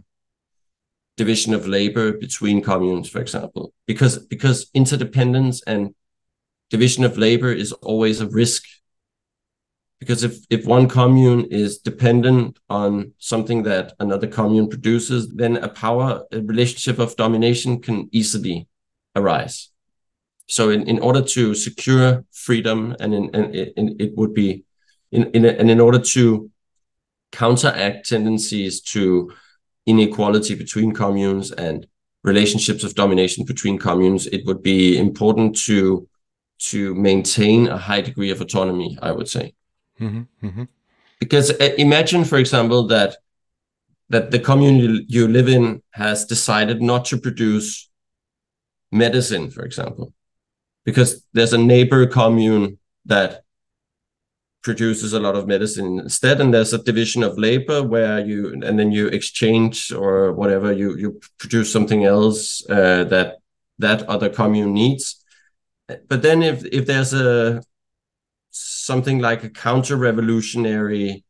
[1.18, 5.94] division of labor between communes, for example, because because interdependence and
[6.70, 8.64] division of labor is always a risk.
[10.00, 15.70] Because if, if one commune is dependent on something that another commune produces, then a
[15.70, 18.68] power a relationship of domination can easily
[19.16, 19.70] arise.
[20.48, 24.66] So in, in order to secure freedom and in, and in, it would be
[25.12, 26.52] in, in and in order to
[27.32, 29.34] counteract tendencies to
[29.88, 31.88] inequality between communes and
[32.24, 36.08] relationships of domination between communes, it would be important to
[36.60, 38.98] to maintain a high degree of autonomy.
[39.02, 39.54] I would say,
[40.00, 40.64] mm-hmm, mm-hmm.
[41.20, 43.18] because uh, imagine, for example, that
[44.10, 47.90] that the commune you, you live in has decided not to produce
[48.92, 50.14] medicine, for example,
[50.86, 53.44] because there's a neighbor commune that
[54.70, 58.76] produces a lot of medicine instead and there's a division of labor where you and
[58.80, 61.10] then you exchange or whatever you you
[61.42, 62.40] produce something else
[62.78, 63.30] uh, that
[63.86, 65.04] that other commune needs.
[66.10, 67.62] But then if if there's a
[68.92, 71.24] something like a counter revolutionary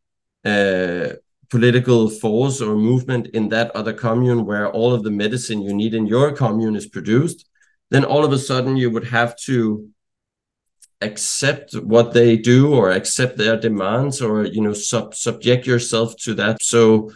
[0.53, 1.07] uh,
[1.55, 5.93] political force or movement in that other commune where all of the medicine you need
[5.99, 7.39] in your commune is produced
[7.93, 9.57] then all of a sudden you would have to
[11.01, 16.33] accept what they do or accept their demands or you know sub subject yourself to
[16.33, 17.11] that so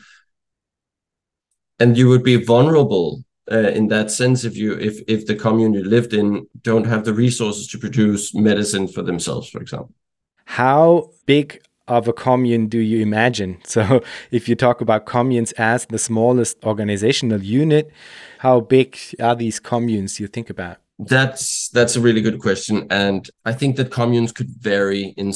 [1.79, 5.73] and you would be vulnerable uh, in that sense if you if if the commune
[5.73, 9.93] you lived in don't have the resources to produce medicine for themselves for example
[10.45, 13.57] how big of a commune do you imagine?
[13.65, 17.91] So, if you talk about communes as the smallest organizational unit,
[18.39, 20.80] how big are these communes you think about?
[21.03, 25.33] That's that's a really good question, and I think that communes could vary in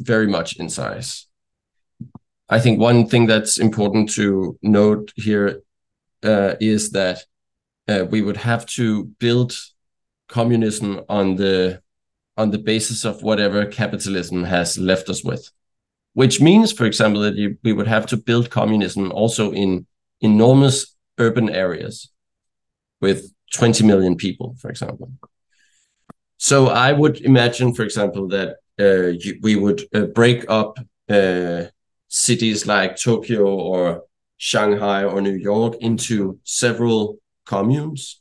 [0.00, 1.28] very much in size.
[2.48, 5.62] I think one thing that's important to note here
[6.24, 7.22] uh, is that
[7.86, 9.56] uh, we would have to build
[10.28, 11.80] communism on the
[12.36, 15.52] on the basis of whatever capitalism has left us with,
[16.14, 19.86] which means, for example, that you, we would have to build communism also in
[20.20, 22.10] enormous urban areas
[23.00, 25.10] with 20 million people, for example.
[26.38, 30.78] So I would imagine, for example, that uh, you, we would uh, break up
[31.08, 31.64] uh,
[32.08, 34.02] cities like Tokyo or
[34.36, 38.20] Shanghai or New York into several communes.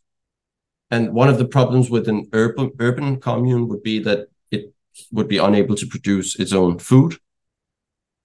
[0.91, 4.73] And one of the problems with an urban urban commune would be that it
[5.11, 7.17] would be unable to produce its own food.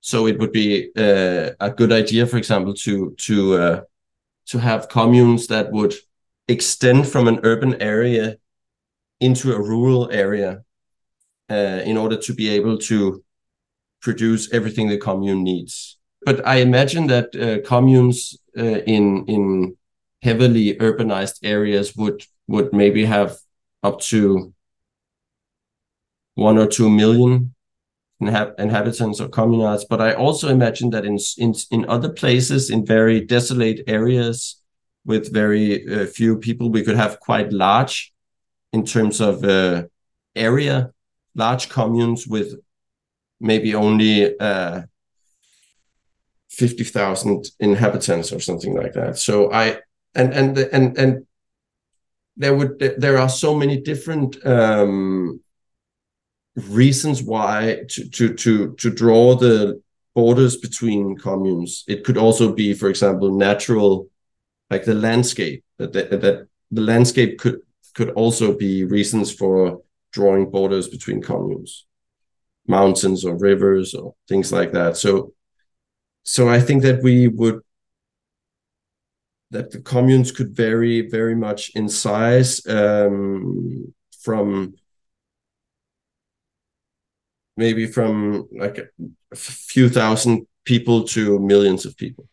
[0.03, 3.81] So it would be uh, a good idea, for example, to to uh,
[4.47, 5.95] to have communes that would
[6.51, 8.37] extend from an urban area
[9.21, 10.65] into a rural area
[11.51, 13.23] uh, in order to be able to
[14.03, 15.99] produce everything the commune needs.
[16.25, 19.77] But I imagine that uh, communes uh, in in
[20.23, 23.39] heavily urbanized areas would would maybe have
[23.83, 24.53] up to
[26.35, 27.55] one or two million
[28.21, 29.85] inhab- inhabitants or communards.
[29.89, 34.60] But I also imagine that in in in other places, in very desolate areas
[35.05, 38.13] with very uh, few people, we could have quite large,
[38.73, 39.85] in terms of uh,
[40.37, 40.93] area,
[41.35, 42.55] large communes with
[43.41, 44.83] maybe only uh,
[46.51, 49.19] 50,000 inhabitants or something like that.
[49.19, 49.81] So I
[50.15, 51.27] and and and and
[52.37, 55.41] there would there are so many different um,
[56.57, 59.81] reasons why to to to to draw the
[60.15, 61.85] borders between communes.
[61.87, 64.10] It could also be, for example, natural,
[64.71, 65.65] like the landscape.
[65.79, 67.61] That that, that the landscape could
[67.95, 71.87] could also be reasons for drawing borders between communes
[72.71, 74.97] mountains or rivers or things like that.
[74.97, 75.35] So,
[76.23, 77.61] so I think that we would
[79.51, 84.75] that the communes could vary very much in size um, from
[87.57, 88.79] maybe from like
[89.33, 92.29] a few thousand people to millions of people.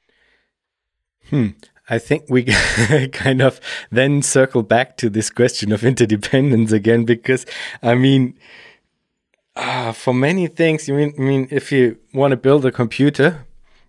[1.32, 1.48] Hmm.
[1.90, 2.44] I think we
[3.12, 3.62] kind of
[3.92, 7.46] then circle back to this question of interdependence again, because
[7.82, 8.38] I mean,
[9.56, 13.46] uh, for many things, you mean, I mean, if you want to build a computer,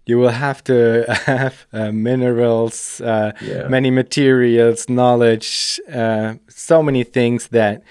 [0.06, 3.68] you will have to have uh, minerals, uh, yeah.
[3.68, 7.82] many materials, knowledge, uh, so many things that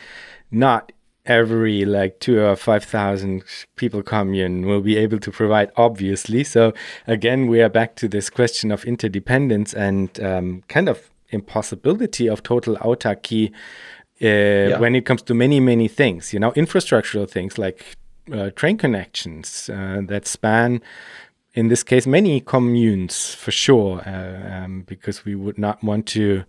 [0.49, 0.91] not
[1.27, 3.43] every like two or five thousand
[3.75, 5.71] people commune will be able to provide.
[5.75, 6.73] Obviously, so
[7.05, 12.43] again, we are back to this question of interdependence and um, kind of impossibility of
[12.43, 13.51] total autarky
[14.21, 14.79] uh, yeah.
[14.79, 17.97] when it comes to many many things you know infrastructural things like
[18.31, 20.81] uh, train connections uh, that span
[21.53, 26.43] in this case many communes for sure uh, um, because we would not want to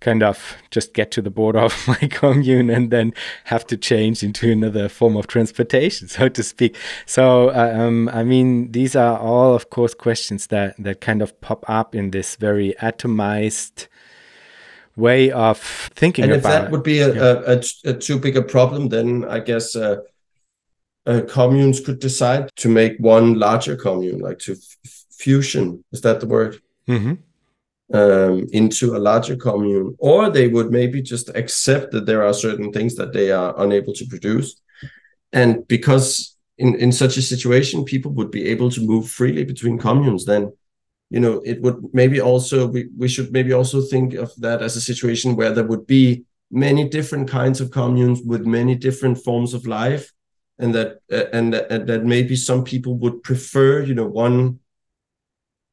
[0.00, 3.12] kind of just get to the border of my commune and then
[3.44, 6.76] have to change into another form of transportation so to speak
[7.06, 11.38] so uh, um, i mean these are all of course questions that that kind of
[11.40, 13.88] pop up in this very atomized
[14.96, 15.58] way of
[15.94, 17.42] thinking and if that would be a, yeah.
[17.46, 19.96] a, a, a, too big a problem then i guess uh,
[21.06, 24.56] uh, communes could decide to make one larger commune like to
[25.10, 27.14] fusion is that the word mm-hmm.
[27.92, 32.72] Um, into a larger commune or they would maybe just accept that there are certain
[32.72, 34.60] things that they are unable to produce.
[35.32, 39.78] And because in, in such a situation people would be able to move freely between
[39.78, 40.52] communes then
[41.10, 44.76] you know it would maybe also we, we should maybe also think of that as
[44.76, 49.52] a situation where there would be many different kinds of communes with many different forms
[49.54, 50.12] of life
[50.58, 54.58] and that uh, and, and that maybe some people would prefer you know one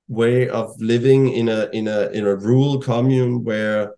[0.08, 3.94] way of living in a in a in a rural commune where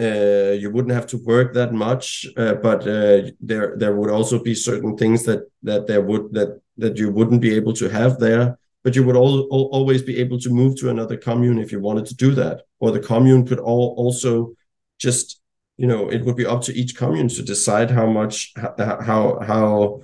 [0.00, 4.42] uh, you wouldn't have to work that much, uh, but uh, there there would also
[4.42, 8.18] be certain things that that there would that that you wouldn't be able to have
[8.18, 8.58] there.
[8.82, 11.80] But you would all, all, always be able to move to another commune if you
[11.80, 12.62] wanted to do that.
[12.78, 14.54] Or the commune could all also
[14.98, 15.40] just
[15.76, 20.02] you know it would be up to each commune to decide how much how how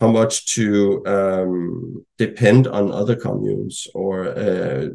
[0.00, 4.88] how much to um, depend on other communes or uh,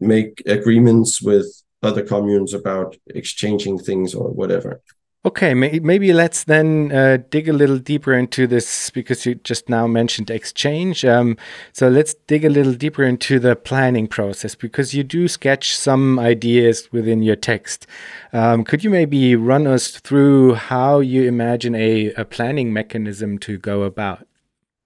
[0.00, 1.46] make agreements with
[1.82, 4.82] other communes about exchanging things or whatever
[5.28, 9.68] Okay, may maybe let's then uh, dig a little deeper into this because you just
[9.68, 11.04] now mentioned exchange.
[11.04, 11.36] Um,
[11.74, 16.18] so let's dig a little deeper into the planning process because you do sketch some
[16.18, 17.86] ideas within your text.
[18.32, 23.58] Um, could you maybe run us through how you imagine a, a planning mechanism to
[23.58, 24.26] go about?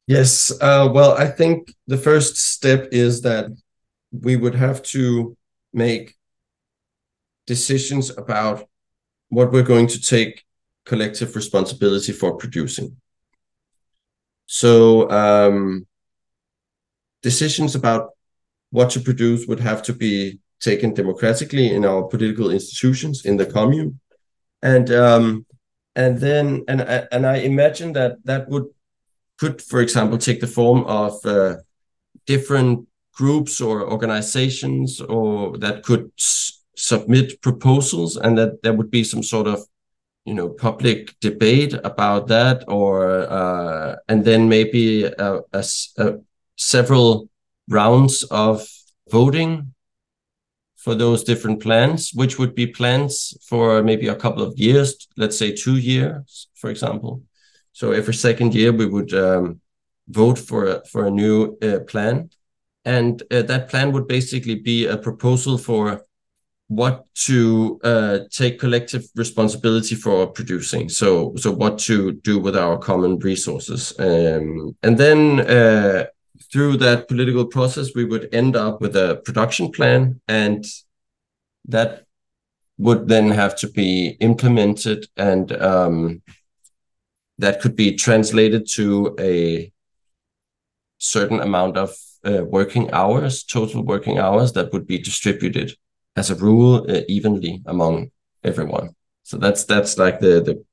[0.08, 0.50] Yes.
[0.60, 3.46] Uh, well, I think the first step is that
[4.10, 5.36] we would have to
[5.72, 6.16] make
[7.46, 8.66] decisions about
[9.32, 10.44] what we're going to take
[10.84, 12.94] collective responsibility for producing.
[14.44, 15.86] So um,
[17.22, 18.10] decisions about
[18.70, 23.46] what to produce would have to be taken democratically in our political institutions in the
[23.46, 24.00] commune,
[24.60, 25.46] and um,
[25.96, 28.66] and then and and I imagine that that would
[29.38, 31.56] could, for example, take the form of uh,
[32.26, 36.10] different groups or organizations, or that could
[36.76, 39.60] submit proposals and that there would be some sort of
[40.24, 45.64] you know public debate about that or uh, and then maybe a, a,
[45.98, 46.14] a
[46.56, 47.28] several
[47.68, 48.66] rounds of
[49.10, 49.74] voting
[50.76, 55.36] for those different plans which would be plans for maybe a couple of years let's
[55.36, 57.22] say two years for example.
[57.72, 59.60] So every second year we would um,
[60.08, 60.62] vote for
[60.92, 62.30] for a new uh, plan.
[62.84, 65.84] And uh, that plan would basically be a proposal for
[66.76, 70.88] what to uh, take collective responsibility for producing.
[70.88, 76.06] So, so what to do with our common resources, um, and then uh,
[76.50, 80.64] through that political process, we would end up with a production plan, and
[81.68, 82.06] that
[82.78, 86.22] would then have to be implemented, and um,
[87.38, 89.70] that could be translated to a
[90.96, 91.94] certain amount of
[92.24, 95.74] uh, working hours, total working hours that would be distributed
[96.16, 98.10] as a rule uh, evenly among
[98.44, 98.94] everyone.
[99.22, 100.64] So that's that's like the the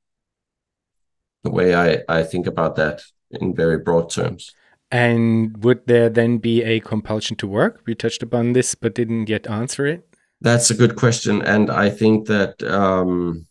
[1.44, 4.54] the way I I think about that in very broad terms.
[4.92, 7.82] And would there then be a compulsion to work?
[7.86, 10.08] We touched upon this, but didn't yet answer it.
[10.42, 13.46] That's a good question, and I think that um,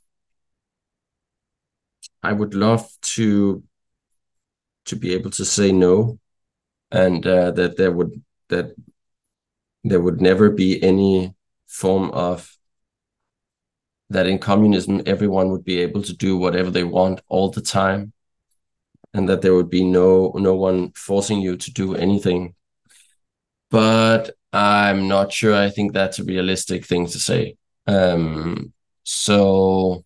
[2.22, 3.62] I would love to
[4.86, 6.18] to be able to say no,
[6.90, 8.74] and uh, that there would that
[9.84, 11.34] there would never be any
[11.68, 12.56] form of
[14.10, 18.12] that in communism everyone would be able to do whatever they want all the time
[19.14, 22.54] and that there would be no no one forcing you to do anything.
[23.70, 25.54] But i'm not sure.
[25.54, 27.56] I think that's a realistic thing to say.
[27.86, 28.72] Um,
[29.04, 30.04] so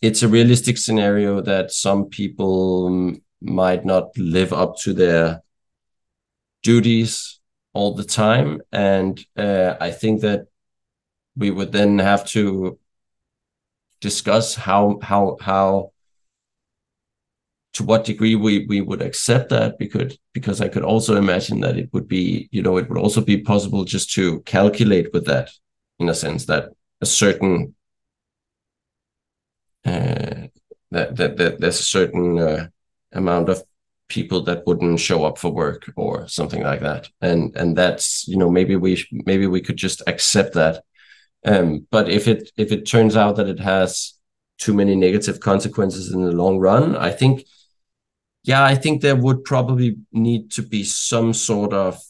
[0.00, 5.42] it's a realistic scenario that some people might not live up to their
[6.62, 7.40] duties
[7.72, 8.60] all the time.
[8.72, 10.46] And uh, I think that
[11.36, 12.78] we would then have to
[14.00, 15.92] discuss how how how
[17.72, 21.78] to what degree we we would accept that because because I could also imagine that
[21.78, 25.50] it would be you know it would also be possible just to calculate with that
[25.98, 26.70] in a sense that
[27.00, 27.74] a certain
[29.84, 30.48] uh,
[30.90, 32.68] that, that that there's a certain uh,
[33.12, 33.62] amount of
[34.16, 37.08] people that wouldn't show up for work or something like that.
[37.20, 38.92] And and that's you know maybe we
[39.30, 40.84] maybe we could just accept that.
[41.44, 44.18] Um but if it if it turns out that it has
[44.62, 47.44] too many negative consequences in the long run i think
[48.44, 52.00] yeah i think there would probably need to be some sort of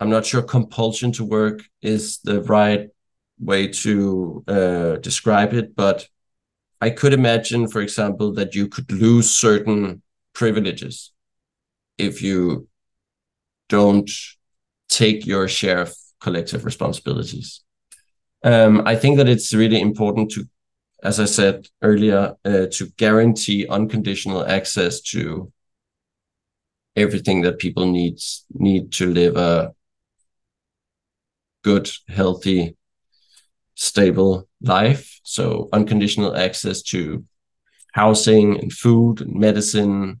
[0.00, 2.88] i'm not sure compulsion to work is the right
[3.38, 6.08] way to uh, describe it but
[6.80, 10.00] i could imagine for example that you could lose certain
[10.32, 11.12] privileges
[11.98, 12.68] if you
[13.68, 14.10] don't
[14.88, 17.62] take your share of collective responsibilities.
[18.42, 20.44] Um, I think that it's really important to,
[21.02, 25.52] as I said earlier, uh, to guarantee unconditional access to
[26.96, 29.72] everything that people needs need to live a
[31.62, 32.76] good, healthy,
[33.74, 35.20] stable life.
[35.22, 37.24] So unconditional access to
[37.92, 40.20] housing and food and medicine,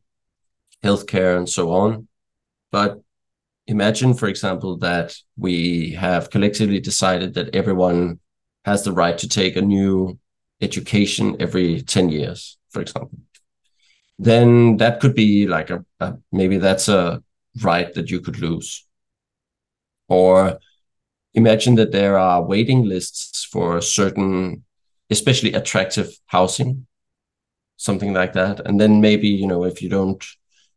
[0.82, 2.08] healthcare, and so on.
[2.70, 3.00] But
[3.66, 8.20] imagine, for example, that we have collectively decided that everyone
[8.64, 10.18] has the right to take a new
[10.60, 13.18] education every 10 years, for example.
[14.18, 17.22] Then that could be like a, a maybe that's a
[17.62, 18.86] right that you could lose.
[20.08, 20.58] Or
[21.32, 24.64] imagine that there are waiting lists for certain,
[25.08, 26.86] especially attractive housing
[27.80, 28.60] something like that.
[28.66, 30.22] And then maybe you know if you don't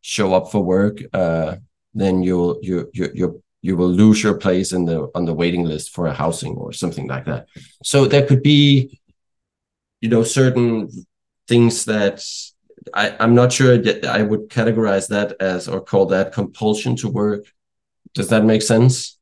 [0.02, 1.58] show up for work, uh,
[1.94, 5.66] then you'll you you you you will lose your place in the on the waiting
[5.66, 7.48] list for a housing or something like that.
[7.84, 9.00] So there could be
[10.02, 10.90] you know certain
[11.48, 12.24] things that
[12.94, 17.10] I, I'm not sure that I would categorize that as or call that compulsion to
[17.10, 17.46] work.
[18.14, 19.18] Does that make sense?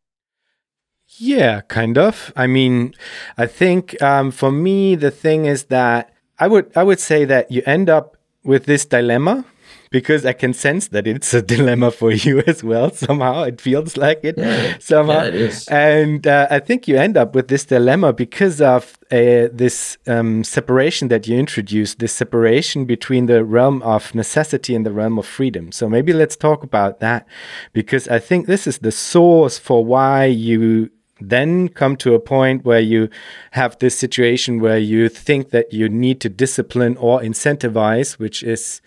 [1.17, 2.31] Yeah, kind of.
[2.35, 2.93] I mean,
[3.37, 7.51] I think um, for me the thing is that I would I would say that
[7.51, 9.45] you end up with this dilemma
[9.91, 12.89] because I can sense that it's a dilemma for you as well.
[13.05, 14.37] Somehow it feels like it.
[14.37, 15.67] Yeah, somehow, yeah, it is.
[15.67, 20.43] and uh, I think you end up with this dilemma because of uh, this um,
[20.43, 21.99] separation that you introduced.
[21.99, 25.71] This separation between the realm of necessity and the realm of freedom.
[25.71, 27.27] So maybe let's talk about that
[27.73, 30.89] because I think this is the source for why you
[31.21, 33.09] then come to a point where you
[33.51, 38.81] have this situation where you think that you need to discipline or incentivize, which is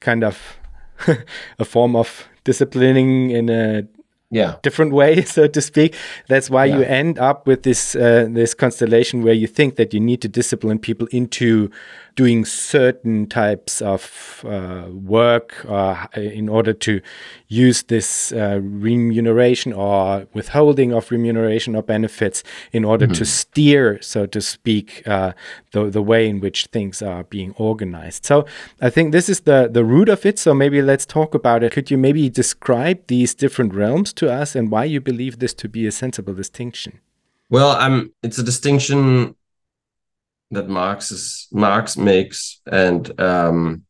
[0.00, 0.58] kind of
[1.58, 3.86] a form of disciplining in a
[4.30, 5.94] yeah different way so to speak
[6.28, 6.76] that's why yeah.
[6.76, 10.28] you end up with this uh, this constellation where you think that you need to
[10.28, 11.70] discipline people into
[12.16, 17.00] doing certain types of uh, work uh, in order to
[17.48, 22.42] use this uh, remuneration or withholding of remuneration or benefits
[22.72, 23.18] in order mm -hmm.
[23.18, 25.32] to steer, so to speak, uh,
[25.72, 28.24] the, the way in which things are being organized.
[28.24, 28.44] So
[28.80, 30.38] I think this is the, the root of it.
[30.38, 31.72] So maybe let's talk about it.
[31.72, 35.68] Could you maybe describe these different realms to us and why you believe this to
[35.68, 36.92] be a sensible distinction?
[37.50, 39.36] Well, um, it's a distinction
[40.54, 43.84] that Marx is, Marx makes, and um,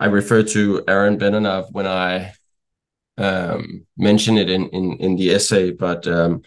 [0.00, 2.32] I refer to Aaron Benanav when I
[3.18, 6.42] um, mention it in, in in the essay, but um,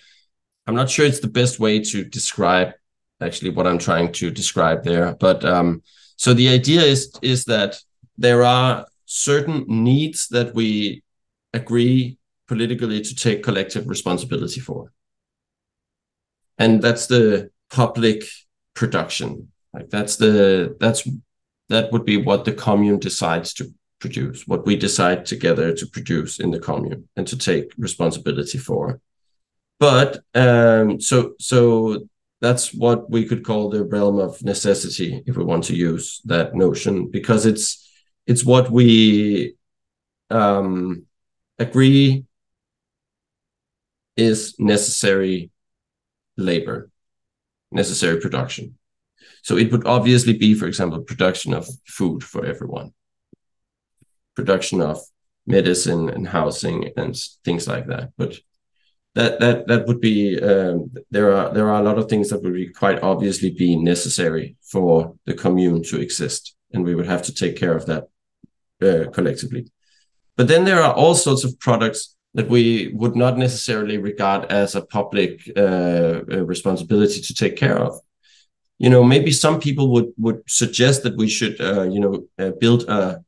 [0.66, 2.74] I'm not sure it's the best way to describe
[3.20, 5.16] actually what I'm trying to describe there.
[5.20, 5.84] But um,
[6.16, 7.78] so the idea is is that
[8.18, 11.04] there are certain needs that we
[11.54, 12.18] agree
[12.48, 14.94] politically to take collective responsibility for,
[16.58, 18.24] and that's the public
[18.74, 19.52] production.
[19.74, 21.08] Like that's the that's
[21.70, 26.40] that would be what the commune decides to produce, what we decide together to produce
[26.40, 29.00] in the commune and to take responsibility for.
[29.80, 32.08] But um, so so
[32.42, 36.56] that's what we could call the realm of necessity if we want to use that
[36.56, 37.88] notion because it's
[38.28, 39.56] it's what we
[40.30, 41.06] um,
[41.60, 42.26] agree
[44.18, 45.50] is necessary
[46.38, 46.91] labor
[47.72, 48.78] necessary production.
[49.44, 52.94] So it would obviously be, for example, production of food for everyone,
[54.36, 55.00] production of
[55.48, 58.12] medicine and housing and things like that.
[58.18, 58.38] But
[59.16, 62.42] that that that would be um, there are there are a lot of things that
[62.44, 67.24] would be quite obviously be necessary for the commune to exist, and we would have
[67.24, 68.08] to take care of that
[68.82, 69.72] uh, collectively.
[70.38, 74.76] But then there are all sorts of products that we would not necessarily regard as
[74.76, 78.00] a public uh, responsibility to take care of.
[78.80, 82.52] You know, maybe some people would would suggest that we should, uh, you know, uh,
[82.60, 83.24] build a,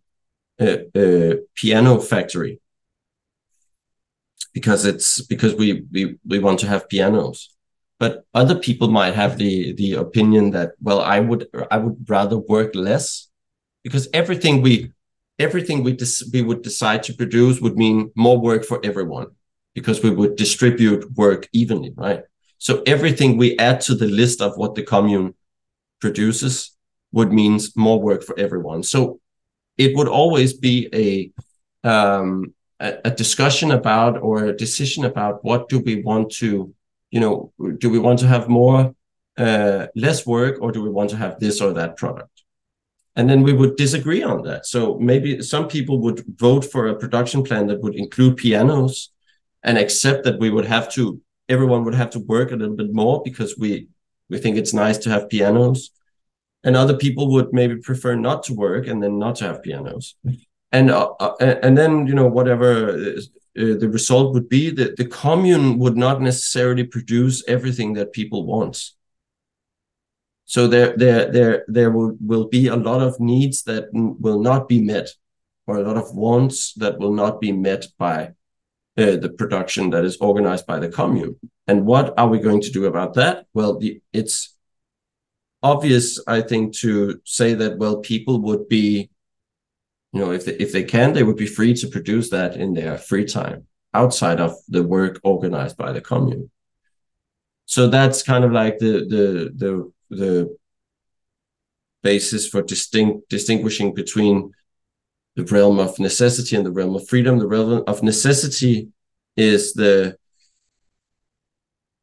[0.60, 2.60] a, a, piano factory
[4.54, 7.50] because it's because we we we want to have pianos.
[8.00, 12.38] But other people might have the the opinion that well, I would I would rather
[12.38, 13.30] work less
[13.84, 14.92] because everything we
[15.40, 15.98] everything we
[16.32, 19.28] we would decide to produce would mean more work for everyone
[19.74, 22.22] because we would distribute work evenly, right?
[22.60, 25.34] So everything we add to the list of what the commune
[26.00, 26.78] produces
[27.12, 28.84] would means more work for everyone.
[28.84, 29.20] So
[29.78, 35.70] it would always be a um, a, a discussion about or a decision about what
[35.70, 36.74] do we want to,
[37.12, 38.96] you know, do we want to have more
[39.38, 42.33] uh, less work or do we want to have this or that product?
[43.16, 44.66] And then we would disagree on that.
[44.66, 49.12] So maybe some people would vote for a production plan that would include pianos
[49.64, 52.94] and accept that we would have to everyone would have to work a little bit
[52.94, 53.88] more because we
[54.30, 55.92] we think it's nice to have pianos.
[56.64, 60.16] And other people would maybe prefer not to work and then not to have pianos.
[60.72, 63.22] And uh, uh, and then you know whatever uh,
[63.56, 68.92] the result would be that the commune would not necessarily produce everything that people want
[70.54, 74.70] so there, there, there, there will, will be a lot of needs that will not
[74.70, 75.10] be met,
[75.66, 78.34] or a lot of wants that will not be met by
[78.96, 81.38] uh, the production that is organized by the commune.
[81.66, 83.48] And what are we going to do about that?
[83.56, 84.56] Well, the, it's
[85.64, 89.10] obvious, I think, to say that well, people would be,
[90.12, 92.76] you know, if they, if they can, they would be free to produce that in
[92.76, 96.52] their free time outside of the work organized by the commune.
[97.66, 100.58] So that's kind of like the the the the
[102.02, 104.52] basis for distinct distinguishing between
[105.36, 107.40] the realm of necessity and the realm of freedom.
[107.40, 108.90] The realm of necessity
[109.36, 110.18] is the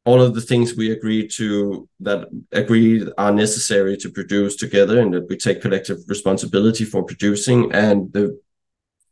[0.03, 5.13] all of the things we agree to that agree are necessary to produce together and
[5.13, 8.39] that we take collective responsibility for producing and the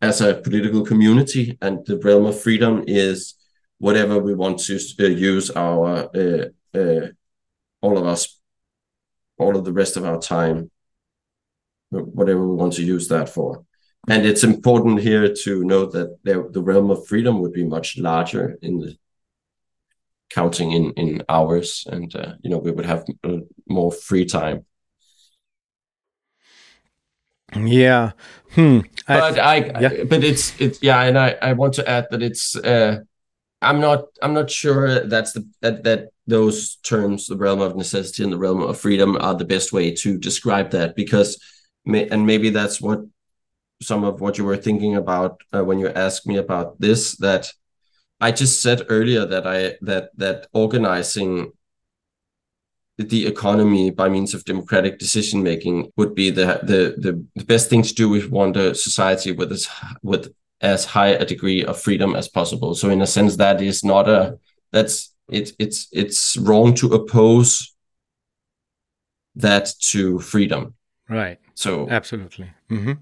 [0.02, 3.36] as a political community and the realm of freedom is
[3.80, 6.46] whatever we want to uh, use our uh,
[6.78, 7.08] uh,
[7.82, 8.39] all of us
[9.40, 10.70] all of the rest of our time
[11.92, 13.66] whatever we want to use that for.
[14.08, 17.98] And it's important here to note that there, the realm of freedom would be much
[17.98, 18.96] larger in the
[20.30, 23.04] counting in in hours and uh, you know we would have
[23.68, 24.66] more free time.
[27.56, 28.12] Yeah.
[28.52, 28.82] Hmm.
[29.08, 30.04] But i, I yeah.
[30.04, 33.00] but it's it's yeah and i i want to add that it's uh
[33.62, 38.24] i'm not i'm not sure that's the that that those terms the realm of necessity
[38.24, 41.40] and the realm of freedom are the best way to describe that because
[41.86, 43.00] and maybe that's what
[43.82, 47.52] some of what you were thinking about uh, when you asked me about this that
[48.20, 51.52] I just said earlier that I that that organizing
[52.98, 57.70] the economy by means of democratic decision making would be the, the the the best
[57.70, 59.70] thing to do if we want a society with as
[60.04, 62.76] with as high a degree of freedom as possible.
[62.76, 64.38] So in a sense, that is not a
[64.72, 67.74] that's it it's it's wrong to oppose
[69.36, 70.74] that to freedom.
[71.08, 71.40] Right.
[71.56, 72.52] So absolutely.
[72.70, 72.94] Mm-hmm.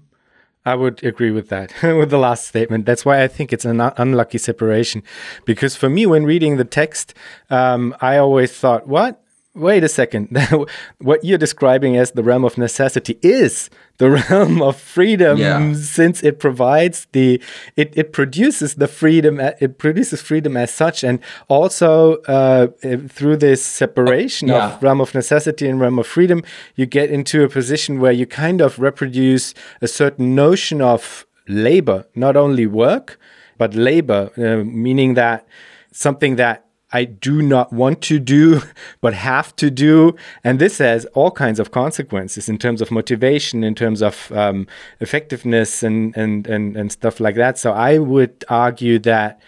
[0.64, 2.84] I would agree with that, with the last statement.
[2.84, 5.02] That's why I think it's an unlucky separation.
[5.46, 7.14] Because for me, when reading the text,
[7.48, 9.22] um, I always thought, what?
[9.58, 10.36] Wait a second.
[10.98, 15.74] what you're describing as the realm of necessity is the realm of freedom yeah.
[15.74, 17.42] since it provides the
[17.76, 22.68] it, it produces the freedom it produces freedom as such and also uh,
[23.08, 24.74] through this separation yeah.
[24.74, 26.42] of realm of necessity and realm of freedom
[26.76, 29.52] you get into a position where you kind of reproduce
[29.82, 33.18] a certain notion of labor not only work
[33.58, 35.46] but labor uh, meaning that
[35.92, 38.62] something that I do not want to do,
[39.00, 40.16] but have to do.
[40.42, 44.66] And this has all kinds of consequences in terms of motivation, in terms of um,
[45.00, 47.58] effectiveness, and, and, and, and stuff like that.
[47.58, 49.40] So I would argue that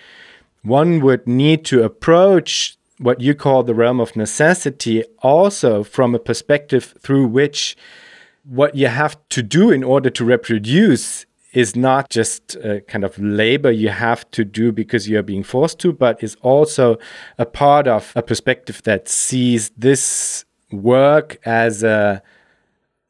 [0.62, 6.18] one would need to approach what you call the realm of necessity also from a
[6.18, 7.76] perspective through which
[8.45, 12.57] what you have to do in order to reproduce is not just
[12.88, 16.96] kind of labor you have to do because you're being forced to, but is also
[17.38, 22.22] a part of a perspective that sees this work as a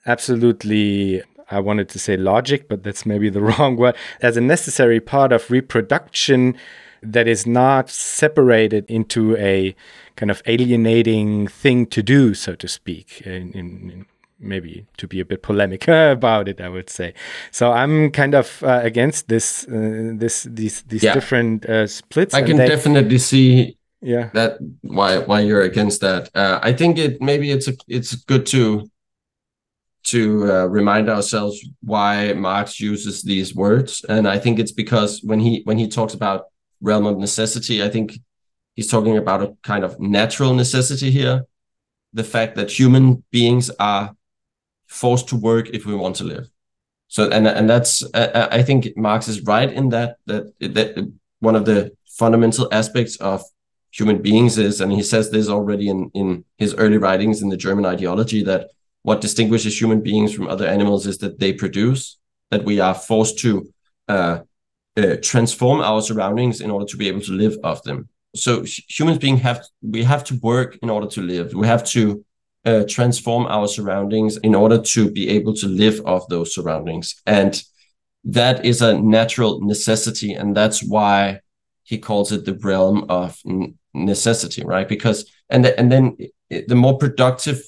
[0.07, 5.01] absolutely I wanted to say logic, but that's maybe the wrong word, as a necessary
[5.01, 6.57] part of reproduction
[7.03, 9.75] that is not separated into a
[10.17, 14.07] kind of alienating thing to do, so to speak, in, in,
[14.41, 17.15] maybe to be a bit polemic about it, I would say.
[17.51, 21.15] So I'm kind of uh, against this, uh, this, these, these yeah.
[21.15, 22.35] different uh, splits.
[22.35, 26.31] I can they, definitely see yeah that why why you're against that.
[26.35, 28.91] Uh, I think it maybe it's a, it's good to
[30.03, 35.39] to uh, remind ourselves why Marx uses these words, and I think it's because when
[35.39, 36.47] he when he talks about
[36.81, 38.19] realm of necessity, I think
[38.75, 41.45] he's talking about a kind of natural necessity here
[42.13, 44.15] the fact that human beings are
[44.91, 46.51] forced to work if we want to live.
[47.09, 51.57] So and and that's uh, I think Marx is right in that that that one
[51.57, 53.43] of the fundamental aspects of
[53.93, 57.57] human beings is, and he says this already in in his early writings in the
[57.57, 58.69] German ideology that
[59.03, 62.19] what distinguishes human beings from other animals is that they produce,
[62.51, 63.73] that we are forced to
[64.09, 64.41] uh,
[64.97, 68.09] uh, transform our surroundings in order to be able to live off them.
[68.35, 71.55] So humans being have we have to work in order to live.
[71.55, 72.25] We have to
[72.65, 77.21] uh, transform our surroundings in order to be able to live off those surroundings.
[77.27, 77.63] And
[78.25, 80.35] that is a natural necessity.
[80.35, 81.41] And that's why
[81.83, 83.41] he calls it the realm of
[83.95, 84.89] necessity, right?
[84.89, 86.17] Because, and, the, and then
[86.69, 87.63] the more productive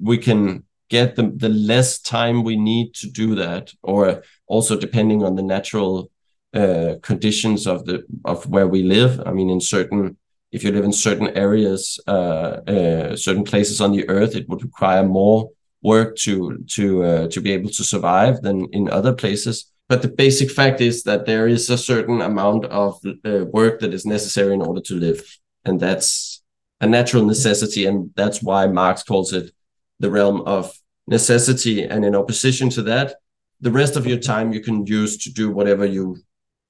[0.00, 5.22] we can get, the, the less time we need to do that, or also depending
[5.22, 6.10] on the natural
[6.54, 9.20] uh, conditions of the of where we live.
[9.26, 10.16] I mean, in certain
[10.54, 14.62] if you live in certain areas, uh, uh, certain places on the earth, it would
[14.62, 15.50] require more
[15.82, 19.56] work to to uh, to be able to survive than in other places.
[19.88, 23.92] But the basic fact is that there is a certain amount of uh, work that
[23.92, 25.20] is necessary in order to live,
[25.64, 26.40] and that's
[26.80, 29.50] a natural necessity, and that's why Marx calls it
[29.98, 30.72] the realm of
[31.08, 31.82] necessity.
[31.82, 33.16] And in opposition to that,
[33.60, 36.16] the rest of your time you can use to do whatever you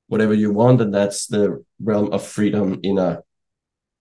[0.06, 3.22] whatever you want, and that's the realm of freedom in a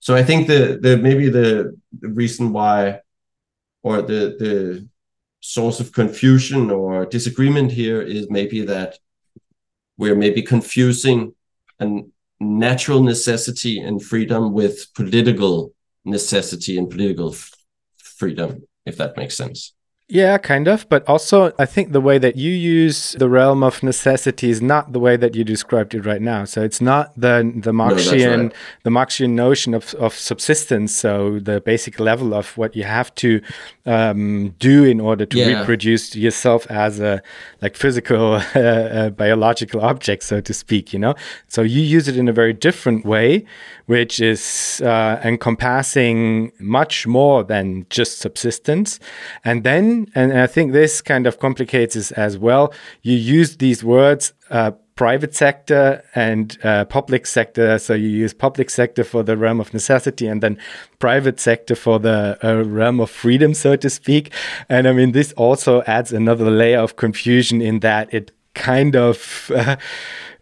[0.04, 3.00] so I think the the maybe the, the reason why
[3.84, 4.88] or the the
[5.40, 9.00] source of confusion or disagreement here is maybe that
[9.98, 11.34] we're maybe confusing
[11.80, 12.02] a
[12.42, 15.74] natural necessity and freedom with political
[16.04, 17.34] necessity and political
[17.96, 19.74] freedom, if that makes sense.
[20.14, 20.88] Yeah, kind of.
[20.90, 24.94] But also, I think the way that you use the realm of necessity is not
[24.94, 26.46] the way that you described it right now.
[26.46, 28.54] So it's not the the Marxian no, right.
[28.84, 30.96] the Marxian notion of, of subsistence.
[30.96, 33.42] So the basic level of what you have to
[33.88, 35.62] um, do in order to yeah.
[35.62, 37.24] reproduce yourself as a
[37.64, 40.94] like physical uh, biological object, so to speak.
[40.94, 41.16] You know.
[41.48, 43.46] So you use it in a very different way,
[43.88, 49.00] which is uh, encompassing much more than just subsistence,
[49.44, 53.84] and then and I think this kind of complicates it as well, you use these
[53.84, 57.80] words uh, private sector and uh, public sector.
[57.80, 60.58] So you use public sector for the realm of necessity and then
[61.00, 64.32] private sector for the uh, realm of freedom, so to speak.
[64.70, 69.52] And I mean, this also adds another layer of confusion in that it kind of.
[69.54, 69.78] Uh,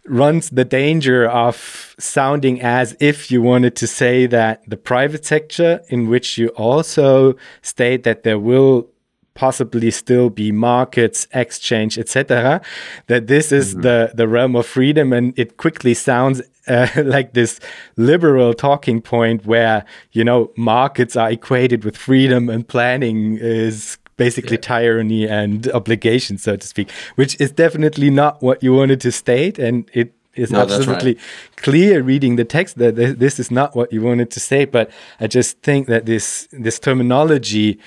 [0.05, 5.79] runs the danger of sounding as if you wanted to say that the private sector,
[5.89, 8.89] in which you also state that there will
[9.33, 12.61] possibly still be markets, exchange, etc.
[13.07, 13.81] That this is mm-hmm.
[13.81, 17.59] the the realm of freedom, and it quickly sounds uh, like this
[17.97, 24.57] liberal talking point where you know markets are equated with freedom and planning is basically
[24.57, 24.61] yeah.
[24.61, 29.57] tyranny and obligation, so to speak, which is definitely not what you wanted to state,
[29.57, 31.57] and it is no, absolutely right.
[31.57, 34.65] clear reading the text that this is not what you wanted to say.
[34.65, 37.79] But I just think that this this terminology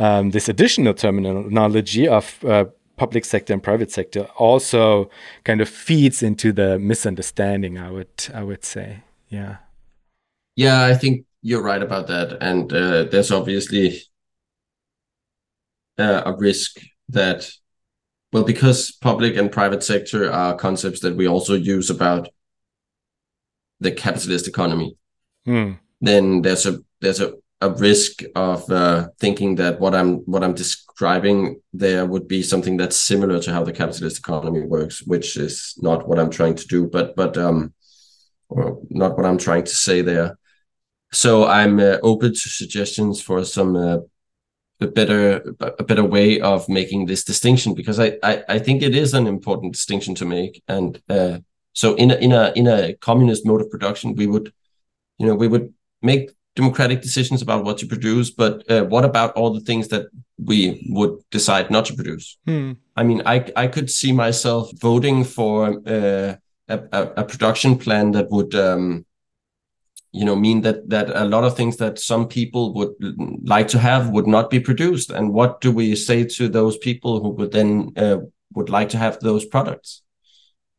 [0.00, 2.64] um, this additional terminology of uh,
[2.96, 5.10] public sector and private sector also
[5.44, 7.78] kind of feeds into the misunderstanding.
[7.78, 9.58] I would I would say, yeah.
[10.56, 14.02] Yeah, I think you're right about that, and uh, there's obviously
[15.98, 16.80] uh, a risk
[17.10, 17.50] that,
[18.32, 22.28] well, because public and private sector are concepts that we also use about
[23.80, 24.96] the capitalist economy.
[25.44, 25.72] Hmm.
[26.00, 30.54] Then there's a there's a a risk of uh, thinking that what I'm what I'm
[30.54, 35.74] describing there would be something that's similar to how the capitalist economy works, which is
[35.78, 37.74] not what I'm trying to do, but but um,
[38.48, 40.38] or not what I'm trying to say there.
[41.12, 43.98] So I'm uh, open to suggestions for some uh,
[44.80, 48.94] a better a better way of making this distinction because I, I I think it
[48.94, 51.38] is an important distinction to make and uh,
[51.72, 54.52] so in a in a in a communist mode of production we would
[55.18, 59.32] you know we would make democratic decisions about what to produce, but uh, what about
[59.34, 60.06] all the things that
[60.44, 62.38] we would decide not to produce?
[62.46, 62.72] Hmm.
[62.96, 66.34] I mean, I I could see myself voting for uh,
[66.68, 66.78] a,
[67.16, 69.04] a, production plan that would, um,
[70.12, 72.92] you know, mean that that a lot of things that some people would
[73.44, 75.10] like to have would not be produced.
[75.10, 78.18] And what do we say to those people who would then uh,
[78.54, 80.02] would like to have those products?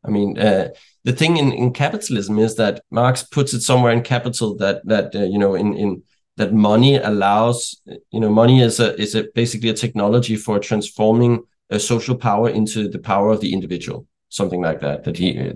[0.04, 0.68] I mean, uh,
[1.04, 5.14] the thing in, in capitalism is that Marx puts it somewhere in capital that that
[5.14, 6.02] uh, you know in in
[6.36, 7.80] that money allows
[8.10, 12.48] you know money is a is a basically a technology for transforming a social power
[12.48, 15.54] into the power of the individual something like that that he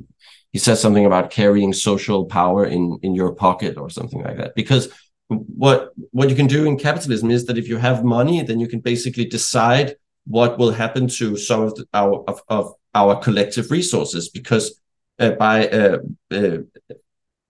[0.57, 4.55] he says something about carrying social power in in your pocket or something like that.
[4.55, 4.89] Because
[5.29, 8.69] what what you can do in capitalism is that if you have money then you
[8.69, 13.71] can basically decide what will happen to some of the, our of, of our collective
[13.71, 14.81] resources because
[15.19, 15.99] Uh, by uh,
[16.31, 16.59] uh,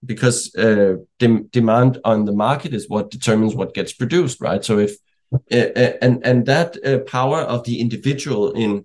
[0.04, 4.64] because uh, dem- demand on the market is what determines what gets produced, right?
[4.64, 4.96] So if
[5.34, 6.76] uh, and and that
[7.08, 8.84] power of the individual in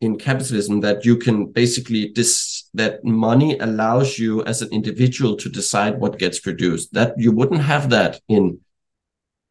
[0.00, 5.50] in capitalism that you can basically dis that money allows you as an individual to
[5.50, 8.58] decide what gets produced that you wouldn't have that in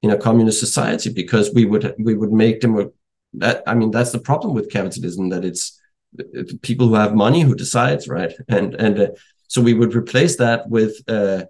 [0.01, 2.91] in a communist society because we would we would make them
[3.33, 5.78] that i mean that's the problem with capitalism that it's
[6.61, 8.33] people who have money who decides, right?
[8.47, 9.07] And and uh,
[9.47, 11.45] so we would replace that with uh,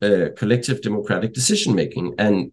[0.00, 2.52] uh, collective democratic decision making, and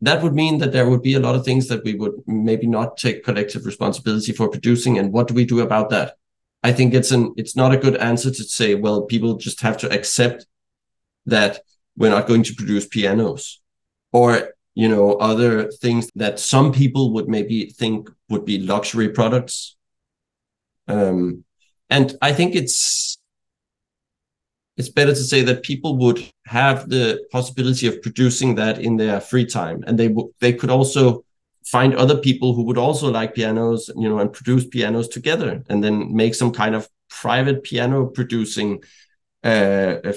[0.00, 2.66] that would mean that there would be a lot of things that we would maybe
[2.66, 4.98] not take collective responsibility for producing.
[4.98, 6.16] And what do we do about that?
[6.62, 9.76] I think it's an it's not a good answer to say, well, people just have
[9.78, 10.46] to accept
[11.26, 11.60] that
[11.96, 13.60] we're not going to produce pianos
[14.12, 19.75] or you know other things that some people would maybe think would be luxury products
[20.88, 21.44] um,
[21.90, 23.18] and I think it's
[24.76, 29.20] it's better to say that people would have the possibility of producing that in their
[29.20, 31.24] free time, and they they could also
[31.66, 35.82] find other people who would also like pianos, you know, and produce pianos together, and
[35.82, 38.82] then make some kind of private piano producing
[39.42, 40.12] uh,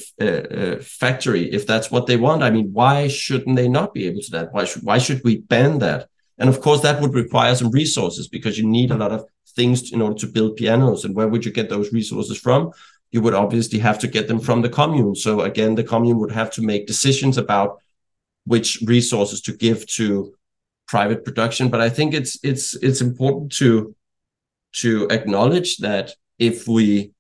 [0.82, 2.44] factory if that's what they want.
[2.44, 4.54] I mean, why shouldn't they not be able to that?
[4.54, 6.10] Why should why should we ban that?
[6.38, 9.26] And of course, that would require some resources because you need a lot of
[9.60, 11.04] things in order to build pianos.
[11.06, 12.72] And where would you get those resources from?
[13.12, 15.16] you would obviously have to get them from the commune.
[15.16, 17.80] So again, the commune would have to make decisions about
[18.46, 20.34] which resources to give to
[20.88, 21.70] private production.
[21.70, 23.96] But I think it's it's it's important to
[24.82, 27.12] to acknowledge that if we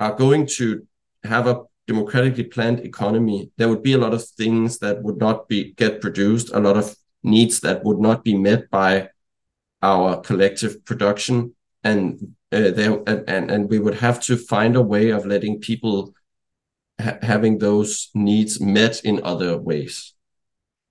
[0.00, 0.86] are going to
[1.22, 5.48] have a democratically planned economy, there would be a lot of things that would not
[5.48, 9.08] be get produced, a lot of needs that would not be met by
[9.90, 15.06] our collective production, and uh, there and and we would have to find a way
[15.10, 15.96] of letting people
[17.04, 20.14] ha having those needs met in other ways,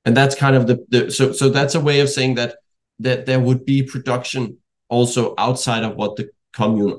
[0.05, 2.51] and that's kind of the, the so so that's a way of saying that
[2.99, 4.43] that there would be production
[4.89, 6.29] also outside of what the
[6.59, 6.95] commune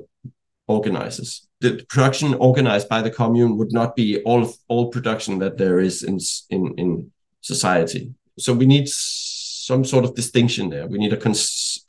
[0.67, 1.47] organizes.
[1.61, 6.03] The production organized by the commune would not be all all production that there is
[6.03, 6.19] in
[6.51, 8.03] in in society.
[8.39, 8.89] So we need
[9.65, 10.87] some sort of distinction there.
[10.87, 11.35] We need a con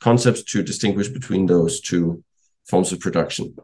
[0.00, 2.22] concept to distinguish between those two
[2.64, 3.54] forms of production.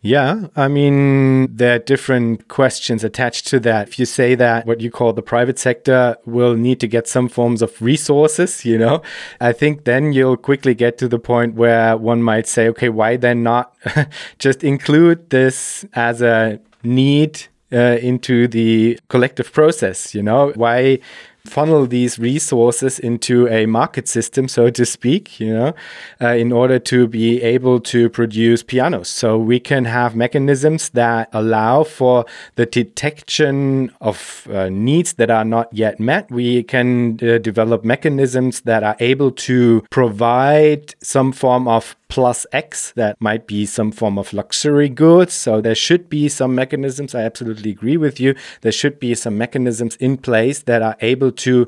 [0.00, 3.88] Yeah, I mean, there are different questions attached to that.
[3.88, 7.28] If you say that what you call the private sector will need to get some
[7.28, 9.02] forms of resources, you know,
[9.40, 13.16] I think then you'll quickly get to the point where one might say, okay, why
[13.16, 13.76] then not
[14.38, 20.52] just include this as a need uh, into the collective process, you know?
[20.56, 20.98] Why
[21.44, 25.74] funnel these resources into a market system, so to speak, you know,
[26.20, 29.08] uh, in order to be able to produce pianos.
[29.08, 32.24] So we can have mechanisms that allow for
[32.54, 36.30] the detection of uh, needs that are not yet met.
[36.30, 42.92] We can uh, develop mechanisms that are able to provide some form of plus X
[42.92, 45.32] that might be some form of luxury goods.
[45.32, 47.14] So there should be some mechanisms.
[47.14, 48.34] I absolutely agree with you.
[48.60, 51.66] There should be some mechanisms in place that are able to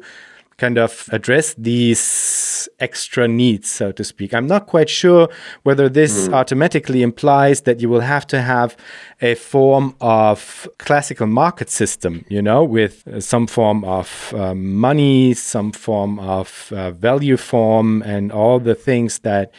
[0.56, 4.32] kind of address these extra needs, so to speak.
[4.32, 5.28] I'm not quite sure
[5.62, 6.32] whether this mm.
[6.32, 8.76] automatically implies that you will have to have
[9.20, 15.72] a form of classical market system, you know, with some form of uh, money, some
[15.72, 19.52] form of uh, value form, and all the things that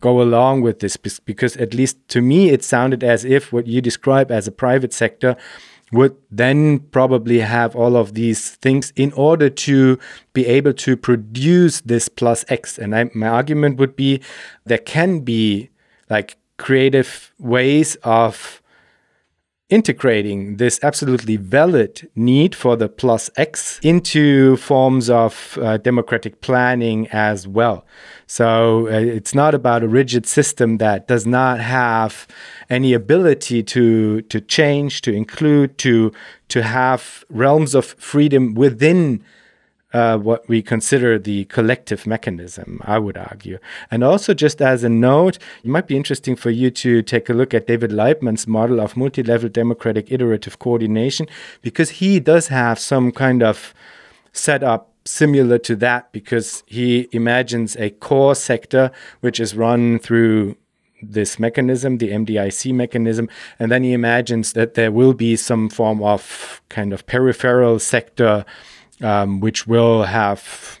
[0.00, 0.96] go along with this.
[0.96, 4.92] Because at least to me, it sounded as if what you describe as a private
[4.92, 5.36] sector
[5.92, 9.98] would then probably have all of these things in order to
[10.32, 12.78] be able to produce this plus X.
[12.78, 14.22] And I, my argument would be
[14.64, 15.70] there can be
[16.08, 18.61] like creative ways of
[19.72, 27.08] integrating this absolutely valid need for the plus X into forms of uh, democratic planning
[27.08, 27.86] as well.
[28.26, 32.26] So uh, it's not about a rigid system that does not have
[32.68, 36.12] any ability to to change, to include, to
[36.48, 39.24] to have realms of freedom within
[39.92, 43.58] uh, what we consider the collective mechanism, I would argue.
[43.90, 47.34] And also, just as a note, it might be interesting for you to take a
[47.34, 51.26] look at David Laibman's model of multi level democratic iterative coordination,
[51.60, 53.74] because he does have some kind of
[54.32, 58.90] setup similar to that because he imagines a core sector
[59.20, 60.56] which is run through
[61.02, 63.28] this mechanism, the MDIC mechanism,
[63.58, 68.44] and then he imagines that there will be some form of kind of peripheral sector
[69.00, 70.78] um, which will have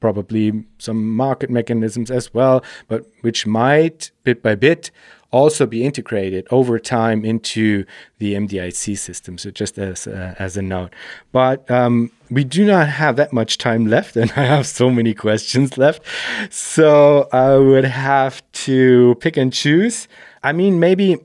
[0.00, 4.90] probably some market mechanisms as well, but which might bit by bit
[5.30, 7.84] also be integrated over time into
[8.18, 9.36] the MDIC system.
[9.36, 10.94] So just as uh, as a note,
[11.32, 15.14] but um, we do not have that much time left, and I have so many
[15.14, 16.02] questions left.
[16.50, 20.08] So I would have to pick and choose.
[20.42, 21.18] I mean, maybe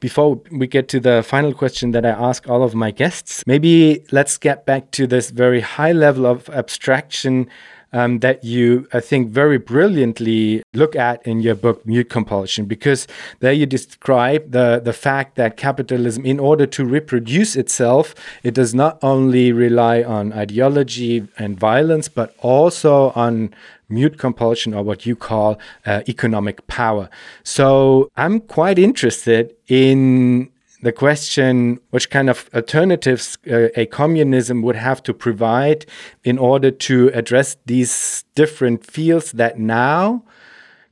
[0.00, 4.04] before we get to the final question that I ask all of my guests, maybe
[4.12, 7.48] let's get back to this very high level of abstraction
[7.92, 13.06] um, that you, I think, very brilliantly look at in your book, Mute Compulsion, because
[13.40, 18.74] there you describe the, the fact that capitalism, in order to reproduce itself, it does
[18.74, 23.54] not only rely on ideology and violence, but also on
[23.88, 27.08] mute compulsion or what you call uh, economic power.
[27.42, 30.50] So I'm quite interested in
[30.82, 35.86] the question which kind of alternatives uh, a communism would have to provide
[36.22, 40.24] in order to address these different fields that now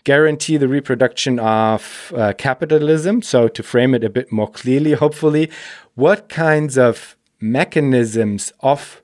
[0.05, 3.23] guarantee the reproduction of uh, capitalism.
[3.23, 5.51] So, to frame it a bit more clearly, hopefully,
[5.95, 9.03] what kinds of mechanisms of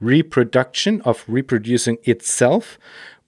[0.00, 2.78] reproduction, of reproducing itself,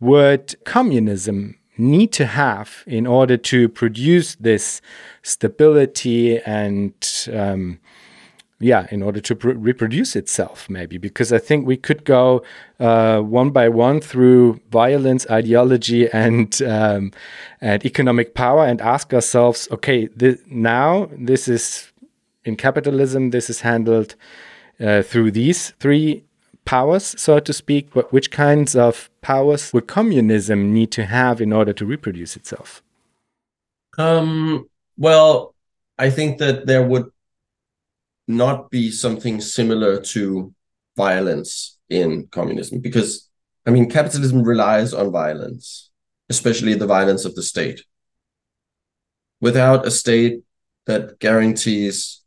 [0.01, 4.80] would communism need to have in order to produce this
[5.22, 7.78] stability and um,
[8.61, 12.42] yeah, in order to reproduce itself, maybe, because I think we could go
[12.78, 17.12] uh, one by one through violence, ideology, and um,
[17.61, 21.92] and economic power, and ask ourselves, okay, th now this is
[22.45, 24.14] in capitalism, this is handled
[24.80, 26.24] uh, through these three
[26.65, 27.93] powers, so to speak.
[27.93, 32.83] But which kinds of powers would communism need to have in order to reproduce itself?
[33.99, 35.55] Um, well,
[35.99, 37.07] I think that there would
[38.27, 40.53] not be something similar to
[40.97, 43.29] violence in communism because
[43.67, 45.91] I mean capitalism relies on violence,
[46.29, 47.85] especially the violence of the state.
[49.41, 50.43] Without a state
[50.87, 52.23] that guarantees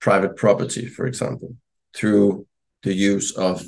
[0.00, 1.56] private property, for example,
[1.94, 2.46] through
[2.86, 3.64] the use of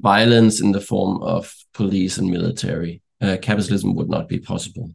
[0.00, 4.90] violence in the form of police and military, uh, capitalism would not be possible.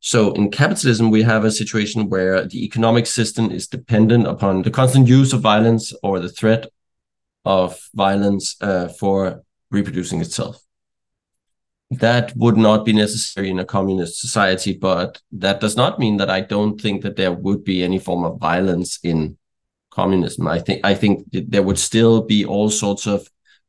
[0.00, 4.70] So in capitalism, we have a situation where the economic system is dependent upon the
[4.70, 6.66] constant use of violence or the threat
[7.46, 10.62] of violence uh, for reproducing itself.
[11.90, 16.28] That would not be necessary in a communist society, but that does not mean that
[16.28, 19.38] I don't think that there would be any form of violence in
[19.96, 20.46] communism.
[20.46, 23.18] I think I think there would still be all sorts of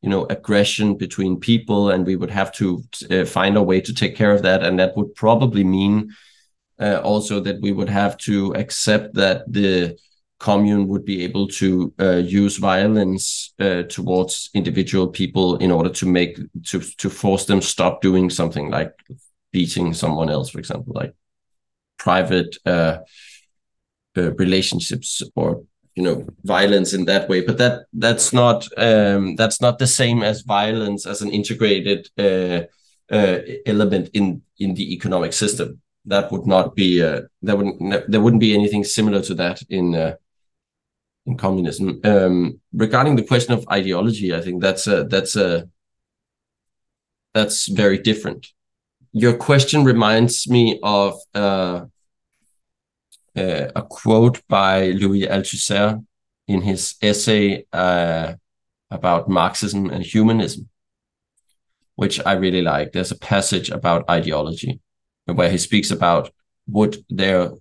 [0.02, 3.94] you know aggression between people and we would have to uh, find a way to
[3.94, 5.96] take care of that and that would probably mean
[6.80, 9.98] uh, also that we would have to accept that the
[10.40, 16.06] commune would be able to uh, use violence uh, towards individual people in order to
[16.06, 18.94] make to to force them stop doing something like
[19.52, 21.14] beating someone else for example like
[21.98, 22.98] private uh,
[24.18, 25.64] uh, relationships or
[25.98, 27.41] you know violence in that way.
[27.41, 32.62] But that that's not um, that's not the same as violence as an integrated uh,
[33.14, 35.82] uh, element in in the economic system.
[36.06, 39.95] That would not be uh, there wouldn't there wouldn't be anything similar to that in
[39.95, 40.16] uh,
[41.26, 42.00] in communism.
[42.04, 45.68] Um, regarding the question of ideology i think that's a that's a
[47.38, 48.48] that's very different.
[49.12, 51.86] Your question reminds me of uh,
[53.38, 56.04] uh, a quote by Louis Althusser
[56.48, 58.34] in his essay uh,
[58.90, 60.70] about Marxism and humanism,
[61.96, 62.92] which I really like.
[62.92, 64.80] There's a passage about ideology
[65.26, 66.32] where he speaks about
[66.68, 67.52] would there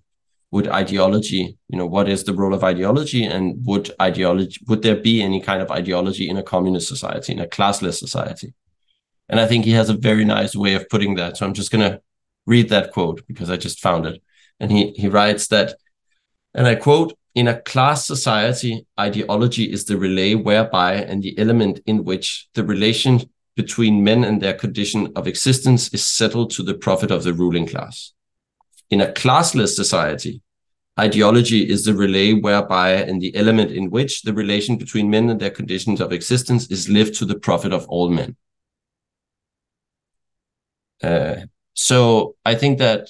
[0.51, 4.95] would ideology you know what is the role of ideology and would ideology would there
[4.95, 8.53] be any kind of ideology in a communist society in a classless society?
[9.29, 11.35] And i think he has a very nice way of putting that.
[11.37, 12.01] So i'm just going to
[12.45, 14.21] read that quote because i just found it
[14.59, 15.75] and he, he writes that,
[16.53, 21.79] and I quote, in a class society, ideology is the relay whereby and the element
[21.85, 26.73] in which the relation between men and their condition of existence is settled to the
[26.73, 28.13] profit of the ruling class.
[28.89, 30.41] In a classless society,
[30.99, 35.39] ideology is the relay whereby and the element in which the relation between men and
[35.39, 38.35] their conditions of existence is lived to the profit of all men.
[41.03, 41.35] Uh,
[41.73, 43.09] so I think that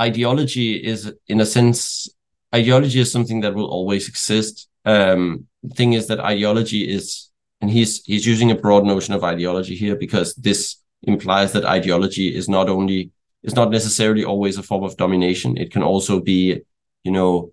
[0.00, 2.08] ideology is in a sense
[2.54, 4.68] ideology is something that will always exist.
[4.84, 7.30] Um the thing is that ideology is
[7.60, 12.34] and he's he's using a broad notion of ideology here because this implies that ideology
[12.34, 13.10] is not only
[13.42, 15.56] is not necessarily always a form of domination.
[15.56, 16.60] It can also be
[17.04, 17.52] you know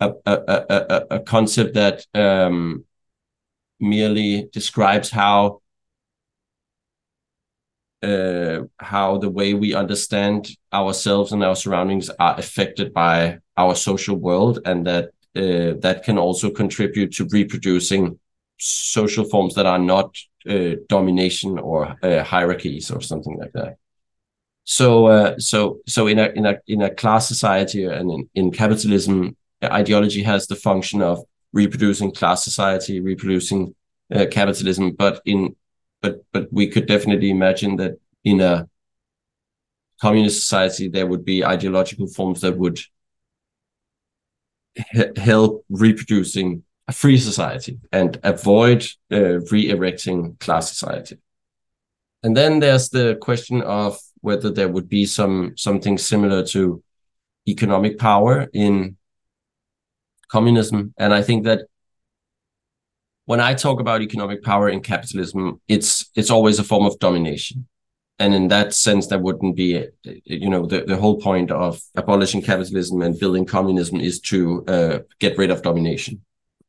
[0.00, 2.84] a a a, a concept that um
[3.80, 5.61] merely describes how
[8.02, 14.16] uh, how the way we understand ourselves and our surroundings are affected by our social
[14.16, 18.18] world, and that uh, that can also contribute to reproducing
[18.58, 20.16] social forms that are not
[20.48, 23.76] uh, domination or uh, hierarchies or something like that.
[24.64, 28.50] So, uh, so, so in a in a in a class society and in, in
[28.52, 33.74] capitalism, ideology has the function of reproducing class society, reproducing
[34.14, 35.56] uh, capitalism, but in
[36.02, 38.68] but but we could definitely imagine that in a
[40.00, 42.80] communist society there would be ideological forms that would
[45.16, 51.18] help reproducing a free society and avoid uh, re-erecting class society.
[52.22, 56.82] And then there's the question of whether there would be some something similar to
[57.48, 58.96] economic power in
[60.28, 60.94] communism.
[60.96, 61.66] And i think that
[63.32, 67.66] when I talk about economic power in capitalism, it's it's always a form of domination.
[68.18, 69.70] And in that sense, that wouldn't be,
[70.24, 74.38] you know, the, the whole point of abolishing capitalism and building communism is to
[74.74, 76.14] uh, get rid of domination.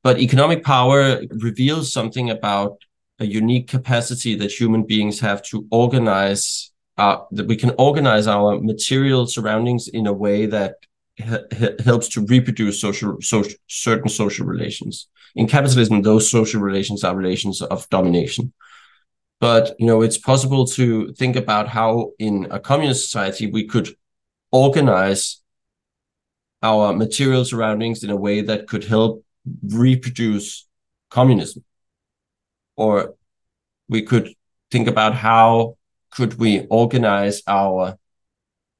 [0.06, 1.02] But economic power
[1.50, 2.74] reveals something about
[3.20, 8.50] a unique capacity that human beings have to organize, uh, that we can organize our
[8.72, 10.76] material surroundings in a way that
[11.90, 14.96] helps to reproduce social, social certain social relations.
[15.36, 18.54] In capitalism, those social relations are relations of domination.
[19.40, 23.96] But you know, it's possible to think about how in a communist society we could
[24.52, 25.42] organize
[26.62, 29.24] our material surroundings in a way that could help
[29.68, 30.66] reproduce
[31.10, 31.64] communism.
[32.78, 33.16] Or
[33.90, 34.34] we could
[34.72, 35.78] think about how
[36.12, 37.98] could we organize our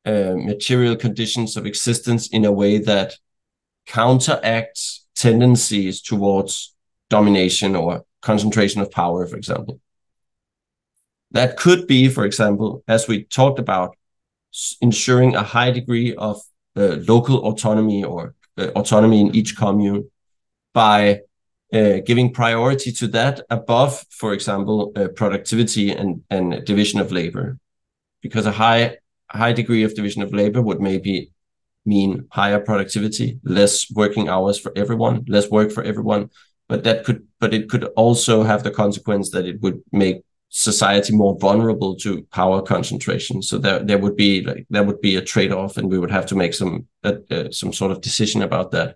[0.06, 3.16] uh, material conditions of existence in a way that
[3.86, 6.76] counteracts tendencies towards
[7.10, 7.92] domination or
[8.22, 9.80] concentration of power, for example.
[11.32, 13.90] That could be, for example, as we talked about,
[14.82, 16.36] ensuring a high degree of
[16.76, 20.02] uh, local autonomy or uh, autonomy in each commune
[20.74, 21.22] by
[21.74, 27.58] uh, giving priority to that above, for example, uh, productivity and, and division of labor.
[28.22, 28.98] Because a high
[29.42, 31.33] high degree of division of labor would maybe
[31.86, 36.30] mean higher productivity, less working hours for everyone, less work for everyone.
[36.70, 41.16] But that could, but it could also have the consequence that it would make society
[41.16, 43.42] more vulnerable to power concentration.
[43.42, 46.12] So there, there would be like there would be a trade off, and we would
[46.12, 48.96] have to make some uh, uh, some sort of decision about that.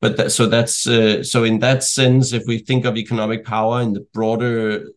[0.00, 3.80] But that, so that's uh, so in that sense, if we think of economic power
[3.80, 4.88] in the broader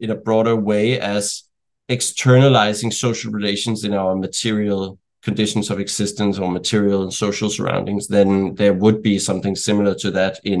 [0.00, 1.44] in a broader way as
[1.88, 4.98] externalizing social relations in our material
[5.28, 10.10] conditions of existence or material and social surroundings, then there would be something similar to
[10.18, 10.60] that in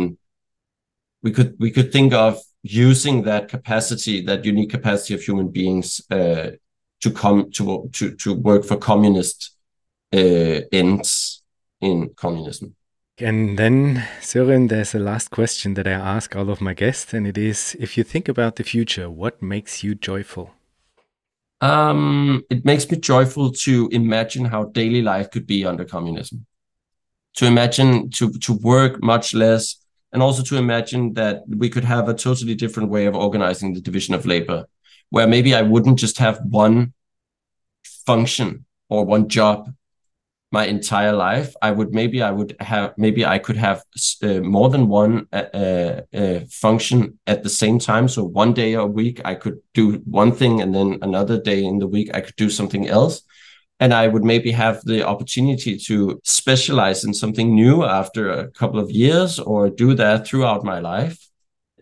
[1.24, 2.32] we could we could think of
[2.62, 6.48] using that capacity, that unique capacity of human beings uh,
[7.02, 7.64] to come to
[7.96, 9.38] to to work for communist
[10.12, 11.42] uh, ends
[11.80, 12.74] in communism.
[13.20, 17.26] And then, Søren, there's a last question that I ask all of my guests, and
[17.26, 20.50] it is if you think about the future, what makes you joyful?
[21.60, 26.46] Um, it makes me joyful to imagine how daily life could be under communism.
[27.36, 29.76] To imagine to to work much less,
[30.12, 33.80] and also to imagine that we could have a totally different way of organizing the
[33.80, 34.66] division of labor,
[35.10, 36.92] where maybe I wouldn't just have one
[38.06, 39.72] function or one job
[40.50, 43.82] my entire life i would maybe i would have maybe i could have
[44.22, 48.08] uh, more than one uh, uh, uh, function at the same time.
[48.08, 51.78] So one day a week i could do one thing and then another day in
[51.78, 53.22] the week i could do something else.
[53.80, 58.80] And i would maybe have the opportunity to specialize in something new after a couple
[58.80, 61.18] of years or do that throughout my life.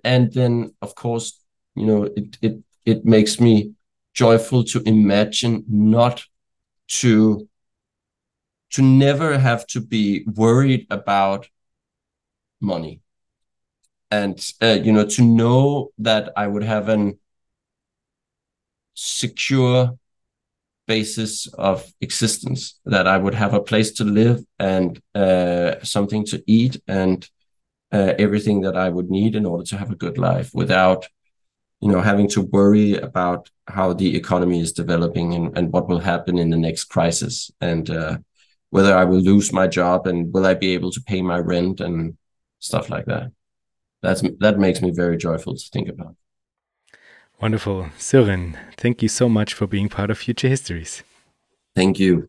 [0.03, 1.41] And then of course
[1.75, 3.73] you know it it it makes me
[4.15, 6.25] joyful to imagine not
[6.89, 7.49] to
[8.71, 11.49] to never have to be worried about
[12.61, 13.01] money.
[14.11, 17.19] And uh, you know to know that i would have an
[18.95, 19.99] secure
[20.87, 26.43] basis of existence that i would have a place to live and uh, something to
[26.47, 27.29] eat and
[27.93, 31.09] uh, everything that i would need in order to have a good life without
[31.81, 35.99] you know having to worry about how the economy is developing and, and what will
[35.99, 37.51] happen in the next crisis.
[37.61, 38.19] And uh,
[38.77, 41.81] whether I will lose my job and will I be able to pay my rent
[41.81, 42.19] and
[42.59, 43.33] stuff like that.
[44.03, 46.15] That's that makes me very joyful to think about.
[47.41, 47.87] Wonderful.
[47.99, 51.03] Søren, thank you so much for being part of Future Histories.
[51.75, 52.29] Thank you.